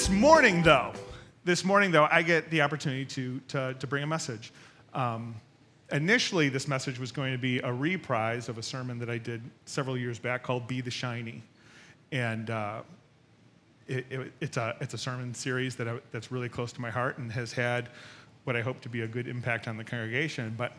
This 0.00 0.08
morning, 0.08 0.62
though, 0.62 0.94
this 1.44 1.62
morning, 1.62 1.90
though, 1.90 2.08
I 2.10 2.22
get 2.22 2.48
the 2.48 2.62
opportunity 2.62 3.04
to, 3.04 3.38
to, 3.48 3.74
to 3.74 3.86
bring 3.86 4.02
a 4.02 4.06
message. 4.06 4.50
Um, 4.94 5.34
initially, 5.92 6.48
this 6.48 6.66
message 6.66 6.98
was 6.98 7.12
going 7.12 7.32
to 7.32 7.38
be 7.38 7.58
a 7.58 7.70
reprise 7.70 8.48
of 8.48 8.56
a 8.56 8.62
sermon 8.62 8.98
that 9.00 9.10
I 9.10 9.18
did 9.18 9.42
several 9.66 9.98
years 9.98 10.18
back 10.18 10.42
called 10.42 10.66
Be 10.66 10.80
the 10.80 10.90
Shiny. 10.90 11.42
And 12.12 12.48
uh, 12.48 12.80
it, 13.88 14.06
it, 14.08 14.32
it's, 14.40 14.56
a, 14.56 14.74
it's 14.80 14.94
a 14.94 14.98
sermon 14.98 15.34
series 15.34 15.76
that 15.76 15.86
I, 15.86 15.98
that's 16.12 16.32
really 16.32 16.48
close 16.48 16.72
to 16.72 16.80
my 16.80 16.88
heart 16.88 17.18
and 17.18 17.30
has 17.32 17.52
had 17.52 17.90
what 18.44 18.56
I 18.56 18.62
hope 18.62 18.80
to 18.80 18.88
be 18.88 19.02
a 19.02 19.06
good 19.06 19.28
impact 19.28 19.68
on 19.68 19.76
the 19.76 19.84
congregation. 19.84 20.54
But 20.56 20.72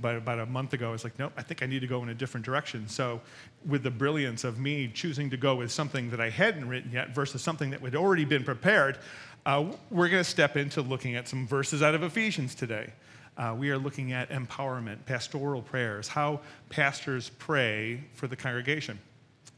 but 0.00 0.16
about 0.16 0.38
a 0.38 0.46
month 0.46 0.72
ago, 0.72 0.88
I 0.88 0.92
was 0.92 1.04
like, 1.04 1.18
nope, 1.18 1.32
I 1.36 1.42
think 1.42 1.62
I 1.62 1.66
need 1.66 1.80
to 1.80 1.86
go 1.86 2.02
in 2.02 2.08
a 2.08 2.14
different 2.14 2.46
direction. 2.46 2.88
So, 2.88 3.20
with 3.66 3.82
the 3.82 3.90
brilliance 3.90 4.44
of 4.44 4.58
me 4.58 4.88
choosing 4.88 5.30
to 5.30 5.36
go 5.36 5.56
with 5.56 5.70
something 5.70 6.10
that 6.10 6.20
I 6.20 6.30
hadn't 6.30 6.68
written 6.68 6.90
yet 6.90 7.14
versus 7.14 7.42
something 7.42 7.70
that 7.70 7.80
had 7.80 7.94
already 7.94 8.24
been 8.24 8.42
prepared, 8.42 8.98
uh, 9.44 9.64
we're 9.90 10.08
going 10.08 10.22
to 10.22 10.28
step 10.28 10.56
into 10.56 10.82
looking 10.82 11.14
at 11.14 11.28
some 11.28 11.46
verses 11.46 11.82
out 11.82 11.94
of 11.94 12.02
Ephesians 12.02 12.54
today. 12.54 12.92
Uh, 13.36 13.54
we 13.58 13.70
are 13.70 13.78
looking 13.78 14.12
at 14.12 14.30
empowerment, 14.30 15.04
pastoral 15.06 15.62
prayers, 15.62 16.08
how 16.08 16.40
pastors 16.68 17.30
pray 17.38 18.02
for 18.14 18.26
the 18.26 18.36
congregation. 18.36 18.98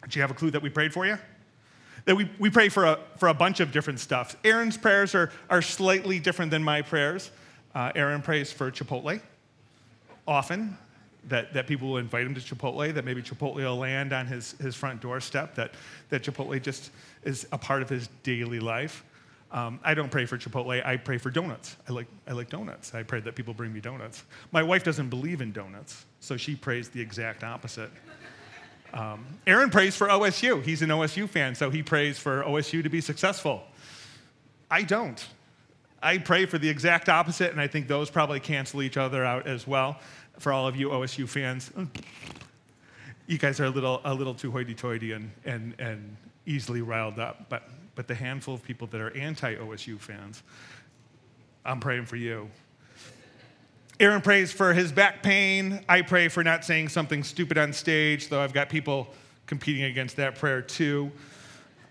Do 0.08 0.18
you 0.18 0.22
have 0.22 0.30
a 0.30 0.34
clue 0.34 0.50
that 0.50 0.62
we 0.62 0.70
prayed 0.70 0.92
for 0.92 1.06
you? 1.06 1.18
That 2.04 2.16
we, 2.16 2.30
we 2.38 2.50
pray 2.50 2.68
for 2.68 2.84
a, 2.84 2.98
for 3.18 3.28
a 3.28 3.34
bunch 3.34 3.60
of 3.60 3.72
different 3.72 3.98
stuff. 3.98 4.36
Aaron's 4.44 4.76
prayers 4.76 5.14
are, 5.14 5.30
are 5.48 5.62
slightly 5.62 6.18
different 6.18 6.50
than 6.50 6.62
my 6.62 6.82
prayers. 6.82 7.30
Uh, 7.74 7.90
Aaron 7.94 8.20
prays 8.20 8.52
for 8.52 8.70
Chipotle 8.70 9.20
often 10.26 10.76
that, 11.28 11.52
that 11.54 11.66
people 11.66 11.88
will 11.88 11.98
invite 11.98 12.26
him 12.26 12.34
to 12.34 12.40
Chipotle, 12.40 12.92
that 12.92 13.04
maybe 13.04 13.22
Chipotle 13.22 13.56
will 13.56 13.76
land 13.76 14.12
on 14.12 14.26
his, 14.26 14.52
his 14.60 14.74
front 14.74 15.00
doorstep, 15.00 15.54
that, 15.54 15.72
that 16.10 16.22
Chipotle 16.22 16.60
just 16.60 16.90
is 17.24 17.46
a 17.52 17.58
part 17.58 17.82
of 17.82 17.88
his 17.88 18.08
daily 18.22 18.60
life. 18.60 19.04
Um, 19.50 19.78
I 19.84 19.94
don't 19.94 20.10
pray 20.10 20.26
for 20.26 20.36
Chipotle, 20.36 20.84
I 20.84 20.96
pray 20.96 21.16
for 21.18 21.30
donuts. 21.30 21.76
I 21.88 21.92
like, 21.92 22.08
I 22.26 22.32
like 22.32 22.50
donuts. 22.50 22.94
I 22.94 23.02
pray 23.04 23.20
that 23.20 23.36
people 23.36 23.54
bring 23.54 23.72
me 23.72 23.80
donuts. 23.80 24.24
My 24.52 24.62
wife 24.62 24.82
doesn't 24.82 25.10
believe 25.10 25.40
in 25.40 25.52
donuts, 25.52 26.06
so 26.20 26.36
she 26.36 26.56
prays 26.56 26.88
the 26.88 27.00
exact 27.00 27.44
opposite. 27.44 27.90
Um, 28.92 29.24
Aaron 29.46 29.70
prays 29.70 29.96
for 29.96 30.08
OSU. 30.08 30.62
He's 30.62 30.82
an 30.82 30.90
OSU 30.90 31.28
fan, 31.28 31.54
so 31.54 31.70
he 31.70 31.82
prays 31.82 32.18
for 32.18 32.44
OSU 32.44 32.82
to 32.82 32.88
be 32.88 33.00
successful. 33.00 33.62
I 34.70 34.82
don't. 34.82 35.24
I 36.04 36.18
pray 36.18 36.44
for 36.44 36.58
the 36.58 36.68
exact 36.68 37.08
opposite, 37.08 37.50
and 37.50 37.60
I 37.60 37.66
think 37.66 37.88
those 37.88 38.10
probably 38.10 38.38
cancel 38.38 38.82
each 38.82 38.98
other 38.98 39.24
out 39.24 39.46
as 39.46 39.66
well. 39.66 39.98
For 40.38 40.52
all 40.52 40.68
of 40.68 40.76
you 40.76 40.90
OSU 40.90 41.26
fans, 41.26 41.72
you 43.26 43.38
guys 43.38 43.58
are 43.58 43.64
a 43.64 43.70
little, 43.70 44.02
a 44.04 44.12
little 44.12 44.34
too 44.34 44.50
hoity-toity 44.50 45.12
and, 45.12 45.30
and, 45.46 45.74
and 45.78 46.16
easily 46.44 46.82
riled 46.82 47.18
up. 47.18 47.48
But, 47.48 47.70
but 47.94 48.06
the 48.06 48.14
handful 48.14 48.52
of 48.52 48.62
people 48.62 48.86
that 48.88 49.00
are 49.00 49.16
anti-OSU 49.16 49.98
fans, 49.98 50.42
I'm 51.64 51.80
praying 51.80 52.04
for 52.04 52.16
you. 52.16 52.50
Aaron 53.98 54.20
prays 54.20 54.52
for 54.52 54.74
his 54.74 54.92
back 54.92 55.22
pain. 55.22 55.84
I 55.88 56.02
pray 56.02 56.28
for 56.28 56.44
not 56.44 56.66
saying 56.66 56.90
something 56.90 57.22
stupid 57.22 57.56
on 57.56 57.72
stage, 57.72 58.28
though 58.28 58.42
I've 58.42 58.52
got 58.52 58.68
people 58.68 59.08
competing 59.46 59.84
against 59.84 60.16
that 60.16 60.34
prayer 60.34 60.60
too. 60.60 61.10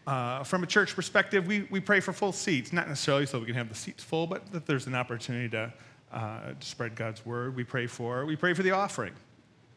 Uh, 0.06 0.44
from 0.44 0.64
a 0.64 0.68
church 0.68 0.96
perspective, 0.96 1.48
we, 1.48 1.62
we 1.70 1.80
pray 1.80 2.02
for 2.02 2.12
full 2.12 2.34
seats, 2.34 2.74
not 2.74 2.88
necessarily 2.90 3.26
so 3.26 3.40
we 3.40 3.46
can 3.46 3.56
have 3.56 3.70
the 3.70 3.76
seats 3.76 4.04
full, 4.04 4.28
but 4.28 4.52
that 4.52 4.66
there's 4.66 4.86
an 4.86 4.96
opportunity 4.96 5.48
to, 5.48 5.72
uh, 6.12 6.40
to 6.60 6.66
spread 6.66 6.96
God's 6.96 7.26
word. 7.26 7.56
We 7.56 7.64
pray 7.64 7.88
for 7.88 8.26
we 8.26 8.36
pray 8.36 8.54
for 8.54 8.64
the 8.64 8.72
offering, 8.72 9.14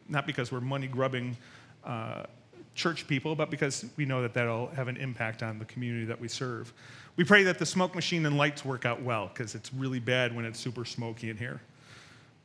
not 0.09 0.27
because 0.27 0.51
we're 0.51 0.61
money 0.61 0.89
grubbing 0.89 1.37
uh, 1.85 2.25
church 2.75 3.07
people, 3.07 3.37
but 3.37 3.51
because 3.51 3.87
we 3.97 4.05
know 4.05 4.21
that 4.23 4.35
that'll 4.35 4.69
have 4.69 4.89
an 4.89 4.97
impact 4.97 5.45
on 5.45 5.59
the 5.61 5.65
community 5.67 6.05
that 6.07 6.21
we 6.21 6.27
serve. 6.27 6.73
We 7.15 7.25
pray 7.25 7.45
that 7.45 7.59
the 7.59 7.67
smoke 7.67 7.95
machine 7.95 8.27
and 8.27 8.37
lights 8.37 8.65
work 8.65 8.85
out 8.85 9.03
well 9.03 9.29
because 9.29 9.55
it's 9.55 9.73
really 9.73 10.01
bad 10.01 10.35
when 10.35 10.45
it's 10.45 10.59
super 10.59 10.85
smoky 10.85 11.31
in 11.31 11.37
here. 11.37 11.61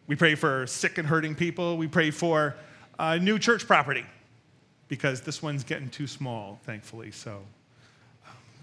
We 0.08 0.16
pray 0.16 0.36
for 0.36 0.68
sick 0.68 0.98
and 1.00 1.08
hurting 1.08 1.36
people. 1.36 1.78
We 1.78 1.88
pray 1.88 2.12
for 2.12 2.56
uh, 3.00 3.18
new 3.18 3.40
church 3.40 3.66
property 3.66 4.06
because 4.88 5.22
this 5.22 5.42
one's 5.42 5.64
getting 5.64 5.90
too 5.90 6.08
small, 6.08 6.60
thankfully. 6.64 7.12
So 7.12 7.42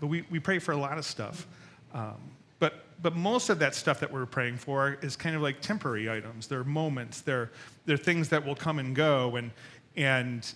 but 0.01 0.07
we, 0.07 0.25
we 0.31 0.39
pray 0.39 0.59
for 0.59 0.73
a 0.73 0.77
lot 0.77 0.99
of 0.99 1.05
stuff. 1.05 1.47
Um, 1.95 2.17
but, 2.59 2.85
but 3.03 3.15
most 3.17 3.51
of 3.51 3.59
that 3.61 3.75
stuff 3.75 4.01
that 4.01 4.13
we're 4.13 4.27
praying 4.27 4.59
for 4.59 4.99
is 5.03 5.17
kind 5.17 5.37
of 5.37 5.43
like 5.43 5.61
temporary 5.61 6.11
items. 6.11 6.47
They're 6.47 6.65
moments, 6.65 7.21
they're, 7.21 7.51
they're 7.87 7.97
things 7.97 8.29
that 8.31 8.45
will 8.45 8.57
come 8.57 8.79
and 8.79 8.95
go. 8.95 9.37
And, 9.37 9.51
and, 9.97 10.53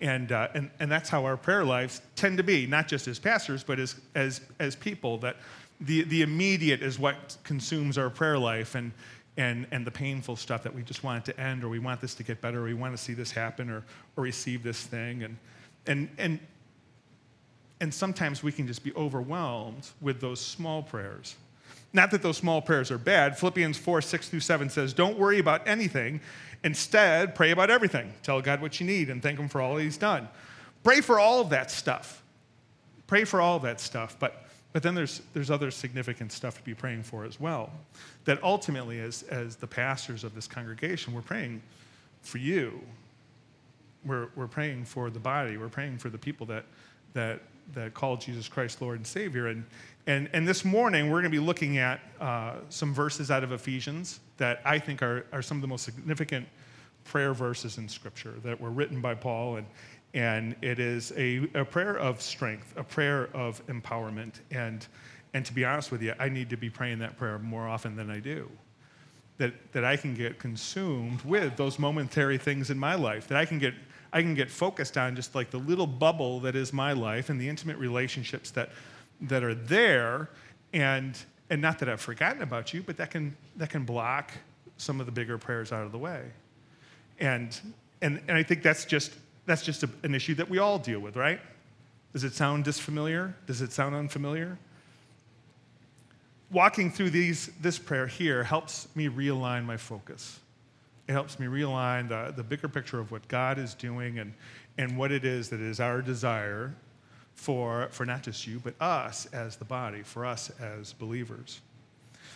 and, 0.00 0.32
uh, 0.32 0.48
and, 0.54 0.70
and 0.80 0.90
that's 0.90 1.08
how 1.08 1.24
our 1.24 1.36
prayer 1.36 1.64
lives 1.64 2.02
tend 2.16 2.36
to 2.38 2.42
be, 2.42 2.66
not 2.66 2.88
just 2.88 3.06
as 3.08 3.18
pastors, 3.18 3.62
but 3.62 3.78
as, 3.78 3.96
as, 4.14 4.40
as 4.58 4.74
people. 4.74 5.18
That 5.18 5.36
the, 5.80 6.02
the 6.04 6.22
immediate 6.22 6.82
is 6.82 6.98
what 6.98 7.36
consumes 7.44 7.98
our 7.98 8.10
prayer 8.10 8.38
life. 8.38 8.74
And, 8.74 8.92
and, 9.36 9.66
and 9.70 9.86
the 9.86 9.90
painful 9.90 10.36
stuff 10.36 10.62
that 10.62 10.74
we 10.74 10.82
just 10.82 11.02
want 11.04 11.26
it 11.26 11.32
to 11.32 11.40
end, 11.40 11.64
or 11.64 11.68
we 11.68 11.78
want 11.78 12.00
this 12.00 12.14
to 12.16 12.22
get 12.22 12.40
better, 12.40 12.60
or 12.60 12.64
we 12.64 12.74
want 12.74 12.94
to 12.94 13.02
see 13.02 13.14
this 13.14 13.30
happen, 13.30 13.70
or, 13.70 13.82
or 14.16 14.24
receive 14.24 14.62
this 14.62 14.82
thing. 14.82 15.22
And, 15.22 15.36
and, 15.86 16.08
and, 16.18 16.38
and 17.82 17.92
sometimes 17.92 18.44
we 18.44 18.52
can 18.52 18.68
just 18.68 18.84
be 18.84 18.94
overwhelmed 18.94 19.88
with 20.00 20.20
those 20.20 20.40
small 20.40 20.84
prayers. 20.84 21.34
Not 21.92 22.12
that 22.12 22.22
those 22.22 22.36
small 22.36 22.62
prayers 22.62 22.92
are 22.92 22.96
bad. 22.96 23.36
Philippians 23.36 23.76
4 23.76 24.00
6 24.00 24.28
through 24.28 24.40
7 24.40 24.70
says, 24.70 24.92
Don't 24.92 25.18
worry 25.18 25.40
about 25.40 25.66
anything. 25.66 26.20
Instead, 26.62 27.34
pray 27.34 27.50
about 27.50 27.70
everything. 27.70 28.14
Tell 28.22 28.40
God 28.40 28.62
what 28.62 28.78
you 28.78 28.86
need 28.86 29.10
and 29.10 29.20
thank 29.20 29.36
Him 29.36 29.48
for 29.48 29.60
all 29.60 29.78
He's 29.78 29.96
done. 29.96 30.28
Pray 30.84 31.00
for 31.00 31.18
all 31.18 31.40
of 31.40 31.50
that 31.50 31.72
stuff. 31.72 32.22
Pray 33.08 33.24
for 33.24 33.40
all 33.40 33.56
of 33.56 33.62
that 33.62 33.80
stuff. 33.80 34.16
But, 34.16 34.46
but 34.72 34.84
then 34.84 34.94
there's, 34.94 35.20
there's 35.34 35.50
other 35.50 35.72
significant 35.72 36.30
stuff 36.30 36.56
to 36.58 36.62
be 36.62 36.74
praying 36.74 37.02
for 37.02 37.24
as 37.24 37.40
well. 37.40 37.72
That 38.26 38.40
ultimately, 38.44 39.00
as, 39.00 39.24
as 39.24 39.56
the 39.56 39.66
pastors 39.66 40.22
of 40.22 40.36
this 40.36 40.46
congregation, 40.46 41.12
we're 41.12 41.20
praying 41.20 41.60
for 42.20 42.38
you. 42.38 42.80
We're, 44.04 44.28
we're 44.36 44.46
praying 44.46 44.84
for 44.84 45.10
the 45.10 45.18
body. 45.18 45.56
We're 45.56 45.68
praying 45.68 45.98
for 45.98 46.10
the 46.10 46.18
people 46.18 46.46
that, 46.46 46.64
that 47.14 47.42
that 47.74 47.94
call 47.94 48.16
Jesus 48.16 48.48
Christ 48.48 48.82
Lord 48.82 48.98
and 48.98 49.06
Savior. 49.06 49.48
And, 49.48 49.64
and, 50.06 50.28
and 50.32 50.46
this 50.46 50.64
morning, 50.64 51.06
we're 51.06 51.20
going 51.20 51.30
to 51.32 51.38
be 51.40 51.44
looking 51.44 51.78
at 51.78 52.00
uh, 52.20 52.56
some 52.68 52.92
verses 52.92 53.30
out 53.30 53.44
of 53.44 53.52
Ephesians 53.52 54.20
that 54.36 54.60
I 54.64 54.78
think 54.78 55.02
are, 55.02 55.26
are 55.32 55.42
some 55.42 55.58
of 55.58 55.62
the 55.62 55.68
most 55.68 55.84
significant 55.84 56.46
prayer 57.04 57.34
verses 57.34 57.78
in 57.78 57.88
Scripture 57.88 58.34
that 58.44 58.60
were 58.60 58.70
written 58.70 59.00
by 59.00 59.14
Paul. 59.14 59.56
And, 59.56 59.66
and 60.14 60.56
it 60.62 60.78
is 60.78 61.12
a, 61.16 61.48
a 61.54 61.64
prayer 61.64 61.96
of 61.96 62.20
strength, 62.20 62.74
a 62.76 62.84
prayer 62.84 63.28
of 63.34 63.64
empowerment. 63.66 64.40
And, 64.50 64.86
and 65.34 65.44
to 65.46 65.52
be 65.52 65.64
honest 65.64 65.90
with 65.90 66.02
you, 66.02 66.14
I 66.18 66.28
need 66.28 66.50
to 66.50 66.56
be 66.56 66.68
praying 66.68 66.98
that 66.98 67.16
prayer 67.16 67.38
more 67.38 67.66
often 67.66 67.96
than 67.96 68.10
I 68.10 68.18
do. 68.18 68.50
That, 69.38 69.54
that 69.72 69.84
I 69.84 69.96
can 69.96 70.14
get 70.14 70.38
consumed 70.38 71.22
with 71.22 71.56
those 71.56 71.78
momentary 71.78 72.38
things 72.38 72.70
in 72.70 72.78
my 72.78 72.94
life, 72.94 73.26
that 73.28 73.38
I 73.38 73.44
can 73.44 73.58
get 73.58 73.74
I 74.12 74.20
can 74.20 74.34
get 74.34 74.50
focused 74.50 74.98
on 74.98 75.16
just 75.16 75.34
like 75.34 75.50
the 75.50 75.58
little 75.58 75.86
bubble 75.86 76.40
that 76.40 76.54
is 76.54 76.72
my 76.72 76.92
life 76.92 77.30
and 77.30 77.40
the 77.40 77.48
intimate 77.48 77.78
relationships 77.78 78.50
that, 78.52 78.70
that 79.22 79.42
are 79.42 79.54
there. 79.54 80.28
And, 80.72 81.18
and 81.48 81.62
not 81.62 81.78
that 81.78 81.88
I've 81.88 82.00
forgotten 82.00 82.42
about 82.42 82.74
you, 82.74 82.82
but 82.82 82.96
that 82.98 83.10
can, 83.10 83.36
that 83.56 83.70
can 83.70 83.84
block 83.84 84.32
some 84.76 85.00
of 85.00 85.06
the 85.06 85.12
bigger 85.12 85.38
prayers 85.38 85.72
out 85.72 85.84
of 85.84 85.92
the 85.92 85.98
way. 85.98 86.22
And, 87.20 87.58
and, 88.02 88.20
and 88.28 88.36
I 88.36 88.42
think 88.42 88.62
that's 88.62 88.84
just, 88.84 89.12
that's 89.46 89.62
just 89.62 89.82
a, 89.82 89.90
an 90.02 90.14
issue 90.14 90.34
that 90.34 90.48
we 90.48 90.58
all 90.58 90.78
deal 90.78 91.00
with, 91.00 91.16
right? 91.16 91.40
Does 92.12 92.24
it 92.24 92.34
sound 92.34 92.64
disfamiliar? 92.64 93.34
Does 93.46 93.62
it 93.62 93.72
sound 93.72 93.94
unfamiliar? 93.94 94.58
Walking 96.50 96.90
through 96.90 97.10
these, 97.10 97.50
this 97.60 97.78
prayer 97.78 98.06
here 98.06 98.44
helps 98.44 98.88
me 98.94 99.08
realign 99.08 99.64
my 99.64 99.78
focus. 99.78 100.38
It 101.08 101.12
helps 101.12 101.38
me 101.38 101.46
realign 101.46 102.08
the, 102.08 102.32
the 102.34 102.42
bigger 102.42 102.68
picture 102.68 103.00
of 103.00 103.10
what 103.10 103.26
God 103.28 103.58
is 103.58 103.74
doing 103.74 104.18
and, 104.18 104.32
and 104.78 104.96
what 104.96 105.10
it 105.10 105.24
is 105.24 105.48
that 105.50 105.60
is 105.60 105.80
our 105.80 106.00
desire 106.00 106.74
for, 107.34 107.88
for 107.90 108.06
not 108.06 108.22
just 108.22 108.46
you, 108.46 108.60
but 108.62 108.74
us 108.80 109.26
as 109.32 109.56
the 109.56 109.64
body, 109.64 110.02
for 110.02 110.24
us 110.24 110.50
as 110.60 110.92
believers. 110.92 111.60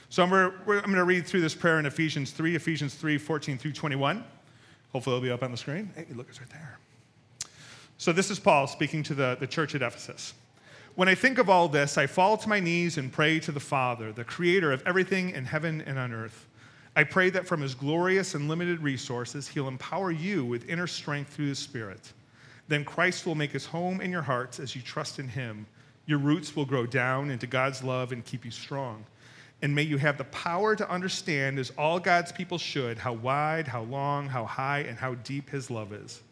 So 0.09 0.23
I'm 0.23 0.31
going 0.31 0.95
to 0.95 1.05
read 1.05 1.27
through 1.27 1.41
this 1.41 1.55
prayer 1.55 1.79
in 1.79 1.87
Ephesians 1.87 2.31
3, 2.31 2.55
Ephesians 2.57 2.95
3, 2.95 3.19
14 3.19 3.59
through 3.59 3.73
21. 3.73 4.25
Hopefully 4.93 5.17
it'll 5.17 5.25
be 5.25 5.31
up 5.31 5.43
on 5.43 5.51
the 5.51 5.57
screen. 5.57 5.91
Hey, 5.95 6.07
look, 6.15 6.29
it's 6.29 6.41
right 6.41 6.51
there. 6.51 6.79
So 7.99 8.13
this 8.13 8.31
is 8.31 8.39
Paul 8.39 8.67
speaking 8.67 9.03
to 9.05 9.15
the, 9.15 9.37
the 9.41 9.47
church 9.47 9.75
at 9.75 9.83
Ephesus. 9.83 10.35
when 10.97 11.09
I 11.09 11.15
think 11.15 11.39
of 11.39 11.49
all 11.49 11.69
this, 11.69 11.99
I 11.99 12.07
fall 12.07 12.37
to 12.37 12.49
my 12.49 12.61
knees 12.61 12.99
and 12.99 13.13
pray 13.13 13.41
to 13.41 13.53
the 13.53 13.61
Father, 13.61 14.13
the 14.13 14.25
creator 14.25 14.73
of 14.73 14.83
everything 14.87 15.31
in 15.31 15.45
heaven 15.45 15.83
and 15.87 15.99
on 15.99 16.13
earth. 16.13 16.47
I 16.97 17.05
pray 17.05 17.29
that 17.31 17.47
from 17.47 17.61
his 17.61 17.75
glorious 17.75 18.35
and 18.35 18.49
limited 18.49 18.83
resources, 18.83 19.47
he'll 19.47 19.69
empower 19.69 20.11
you 20.11 20.47
with 20.47 20.69
inner 20.69 20.87
strength 20.87 21.35
through 21.35 21.51
the 21.51 21.55
Spirit. 21.55 22.13
Then 22.69 22.87
Christ 22.87 23.27
will 23.27 23.35
make 23.35 23.53
his 23.53 23.67
home 23.67 24.01
in 24.01 24.11
your 24.11 24.23
hearts 24.23 24.59
as 24.59 24.75
you 24.75 24.81
trust 24.81 25.19
in 25.19 25.29
him. 25.29 25.67
Your 26.07 26.19
roots 26.19 26.57
will 26.57 26.65
grow 26.65 26.87
down 26.87 27.31
into 27.31 27.47
God's 27.47 27.85
love 27.85 28.13
and 28.13 28.25
keep 28.25 28.47
you 28.47 28.51
strong. 28.51 29.05
And 29.61 29.75
may 29.75 29.83
you 29.83 29.99
have 29.99 30.17
the 30.17 30.25
power 30.25 30.75
to 30.75 30.91
understand, 30.91 31.59
as 31.59 31.71
all 31.77 32.01
God's 32.01 32.33
people 32.33 32.57
should, 32.57 32.97
how 32.97 33.13
wide, 33.13 33.69
how 33.69 33.83
long, 33.83 34.27
how 34.27 34.47
high, 34.47 34.81
and 34.81 34.99
how 34.99 35.15
deep 35.17 35.51
his 35.51 35.71
love 35.71 35.93
is. 35.93 36.23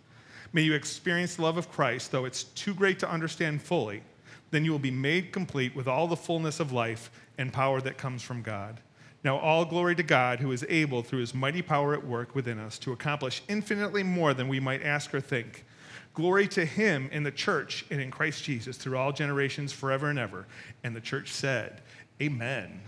May 0.54 0.62
you 0.62 0.72
experience 0.72 1.36
the 1.36 1.42
love 1.42 1.58
of 1.58 1.70
Christ, 1.70 2.10
though 2.10 2.24
it's 2.24 2.44
too 2.44 2.72
great 2.72 2.98
to 3.00 3.10
understand 3.10 3.60
fully. 3.60 4.02
Then 4.50 4.64
you 4.64 4.72
will 4.72 4.78
be 4.78 4.90
made 4.90 5.30
complete 5.30 5.76
with 5.76 5.88
all 5.88 6.06
the 6.06 6.16
fullness 6.16 6.58
of 6.58 6.72
life 6.72 7.10
and 7.36 7.52
power 7.52 7.80
that 7.82 7.98
comes 7.98 8.22
from 8.22 8.40
God. 8.40 8.80
Now, 9.24 9.38
all 9.38 9.64
glory 9.64 9.94
to 9.96 10.02
God, 10.02 10.38
who 10.38 10.52
is 10.52 10.66
able, 10.68 11.02
through 11.02 11.20
his 11.20 11.34
mighty 11.34 11.62
power 11.62 11.94
at 11.94 12.06
work 12.06 12.34
within 12.34 12.58
us, 12.58 12.78
to 12.80 12.92
accomplish 12.92 13.42
infinitely 13.48 14.02
more 14.02 14.34
than 14.34 14.48
we 14.48 14.60
might 14.60 14.82
ask 14.82 15.14
or 15.14 15.20
think. 15.20 15.64
Glory 16.12 16.46
to 16.48 16.64
him 16.64 17.08
in 17.10 17.22
the 17.22 17.30
church 17.30 17.86
and 17.90 18.00
in 18.00 18.10
Christ 18.10 18.44
Jesus 18.44 18.76
through 18.76 18.98
all 18.98 19.12
generations, 19.12 19.72
forever 19.72 20.10
and 20.10 20.18
ever. 20.18 20.46
And 20.84 20.94
the 20.94 21.00
church 21.00 21.32
said, 21.32 21.80
Amen. 22.22 22.80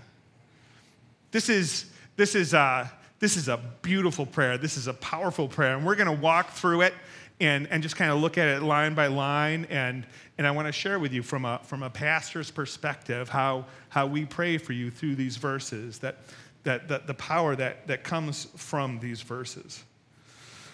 This 1.32 1.48
is, 1.48 1.90
this 2.16 2.34
is, 2.34 2.54
uh, 2.54 2.86
this 3.18 3.36
is 3.36 3.48
a 3.48 3.58
beautiful 3.82 4.26
prayer. 4.26 4.58
This 4.58 4.76
is 4.76 4.86
a 4.86 4.94
powerful 4.94 5.48
prayer. 5.48 5.74
And 5.74 5.84
we're 5.84 5.96
going 5.96 6.14
to 6.14 6.22
walk 6.22 6.52
through 6.52 6.82
it 6.82 6.94
and, 7.40 7.66
and 7.70 7.82
just 7.82 7.96
kind 7.96 8.10
of 8.10 8.20
look 8.20 8.38
at 8.38 8.48
it 8.48 8.62
line 8.62 8.94
by 8.94 9.08
line. 9.08 9.66
And, 9.70 10.06
and 10.38 10.46
I 10.46 10.50
want 10.50 10.68
to 10.68 10.72
share 10.72 10.98
with 10.98 11.12
you 11.12 11.22
from 11.22 11.44
a, 11.44 11.60
from 11.62 11.82
a 11.82 11.90
pastor's 11.90 12.50
perspective 12.50 13.28
how, 13.28 13.66
how 13.88 14.06
we 14.06 14.24
pray 14.24 14.58
for 14.58 14.72
you 14.72 14.90
through 14.90 15.16
these 15.16 15.36
verses, 15.36 15.98
that, 15.98 16.18
that, 16.64 16.88
that 16.88 17.06
the 17.06 17.14
power 17.14 17.54
that, 17.56 17.86
that 17.86 18.04
comes 18.04 18.46
from 18.56 18.98
these 18.98 19.20
verses. 19.20 19.84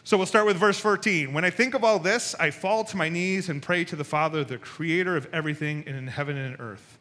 So 0.05 0.17
we'll 0.17 0.27
start 0.27 0.47
with 0.47 0.57
verse 0.57 0.79
14. 0.79 1.33
When 1.33 1.45
I 1.45 1.51
think 1.51 1.75
of 1.75 1.85
all 1.85 1.99
this, 1.99 2.35
I 2.41 2.51
fall 2.51 2.83
to 2.85 2.97
my 2.97 3.09
knees 3.09 3.49
and 3.49 3.63
pray 3.63 3.85
to 3.85 3.95
the 3.95 4.05
Father, 4.05 4.43
the 4.43 4.59
creator 4.59 5.17
of 5.17 5.29
everything 5.33 5.85
in 5.87 6.09
heaven 6.09 6.37
and 6.37 6.59
earth. 6.59 6.99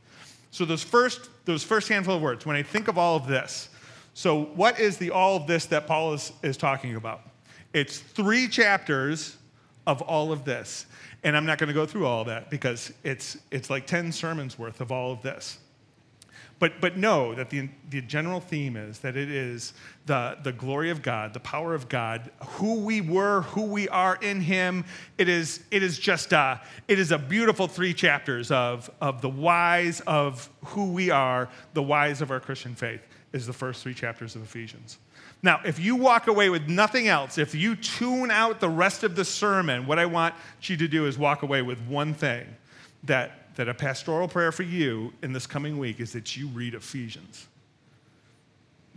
So 0.51 0.65
those 0.65 0.83
first, 0.83 1.29
those 1.45 1.63
first 1.63 1.87
handful 1.87 2.17
of 2.17 2.21
words, 2.21 2.45
when 2.45 2.55
I 2.55 2.61
think 2.61 2.87
of 2.87 2.97
all 2.97 3.15
of 3.15 3.25
this, 3.25 3.69
so 4.13 4.43
what 4.55 4.79
is 4.79 4.97
the 4.97 5.09
all 5.11 5.37
of 5.37 5.47
this 5.47 5.65
that 5.67 5.87
Paul 5.87 6.13
is, 6.13 6.31
is 6.43 6.57
talking 6.57 6.95
about? 6.95 7.21
It's 7.73 7.97
three 7.97 8.47
chapters 8.47 9.37
of 9.87 10.01
all 10.01 10.31
of 10.31 10.45
this. 10.45 10.85
And 11.23 11.37
I'm 11.37 11.45
not 11.45 11.57
going 11.57 11.67
to 11.67 11.73
go 11.73 11.85
through 11.85 12.07
all 12.07 12.25
that 12.25 12.49
because 12.49 12.91
it's, 13.03 13.37
it's 13.51 13.69
like 13.69 13.85
10 13.85 14.11
sermons 14.11 14.57
worth 14.57 14.81
of 14.81 14.91
all 14.91 15.11
of 15.11 15.21
this. 15.21 15.59
But, 16.61 16.79
but 16.79 16.95
know 16.95 17.33
that 17.33 17.49
the, 17.49 17.69
the 17.89 18.01
general 18.01 18.39
theme 18.39 18.77
is 18.77 18.99
that 18.99 19.17
it 19.17 19.31
is 19.31 19.73
the, 20.05 20.37
the 20.43 20.51
glory 20.51 20.91
of 20.91 21.01
God, 21.01 21.33
the 21.33 21.39
power 21.39 21.73
of 21.73 21.89
God, 21.89 22.29
who 22.49 22.81
we 22.81 23.01
were, 23.01 23.41
who 23.41 23.63
we 23.63 23.89
are 23.89 24.19
in 24.21 24.41
Him. 24.41 24.85
It 25.17 25.27
is, 25.27 25.63
it 25.71 25.81
is 25.81 25.97
just 25.97 26.33
a, 26.33 26.61
it 26.87 26.99
is 26.99 27.11
a 27.11 27.17
beautiful 27.17 27.67
three 27.67 27.95
chapters 27.95 28.51
of, 28.51 28.91
of 29.01 29.21
the 29.21 29.29
whys 29.29 30.01
of 30.01 30.51
who 30.65 30.91
we 30.91 31.09
are, 31.09 31.49
the 31.73 31.81
whys 31.81 32.21
of 32.21 32.29
our 32.29 32.39
Christian 32.39 32.75
faith, 32.75 33.01
is 33.33 33.47
the 33.47 33.53
first 33.53 33.81
three 33.81 33.95
chapters 33.95 34.35
of 34.35 34.43
Ephesians. 34.43 34.99
Now, 35.43 35.59
if 35.65 35.79
you 35.79 35.95
walk 35.95 36.27
away 36.27 36.49
with 36.49 36.67
nothing 36.67 37.07
else, 37.07 37.37
if 37.37 37.55
you 37.55 37.75
tune 37.75 38.29
out 38.29 38.59
the 38.59 38.69
rest 38.69 39.03
of 39.03 39.15
the 39.15 39.25
sermon, 39.25 39.87
what 39.87 39.97
I 39.97 40.05
want 40.05 40.35
you 40.61 40.77
to 40.77 40.87
do 40.87 41.07
is 41.07 41.17
walk 41.17 41.41
away 41.41 41.63
with 41.63 41.79
one 41.87 42.13
thing 42.13 42.45
that, 43.03 43.55
that 43.55 43.67
a 43.67 43.73
pastoral 43.73 44.27
prayer 44.27 44.51
for 44.51 44.63
you 44.63 45.13
in 45.23 45.33
this 45.33 45.47
coming 45.47 45.79
week 45.79 45.99
is 45.99 46.13
that 46.13 46.37
you 46.37 46.47
read 46.49 46.75
Ephesians. 46.75 47.47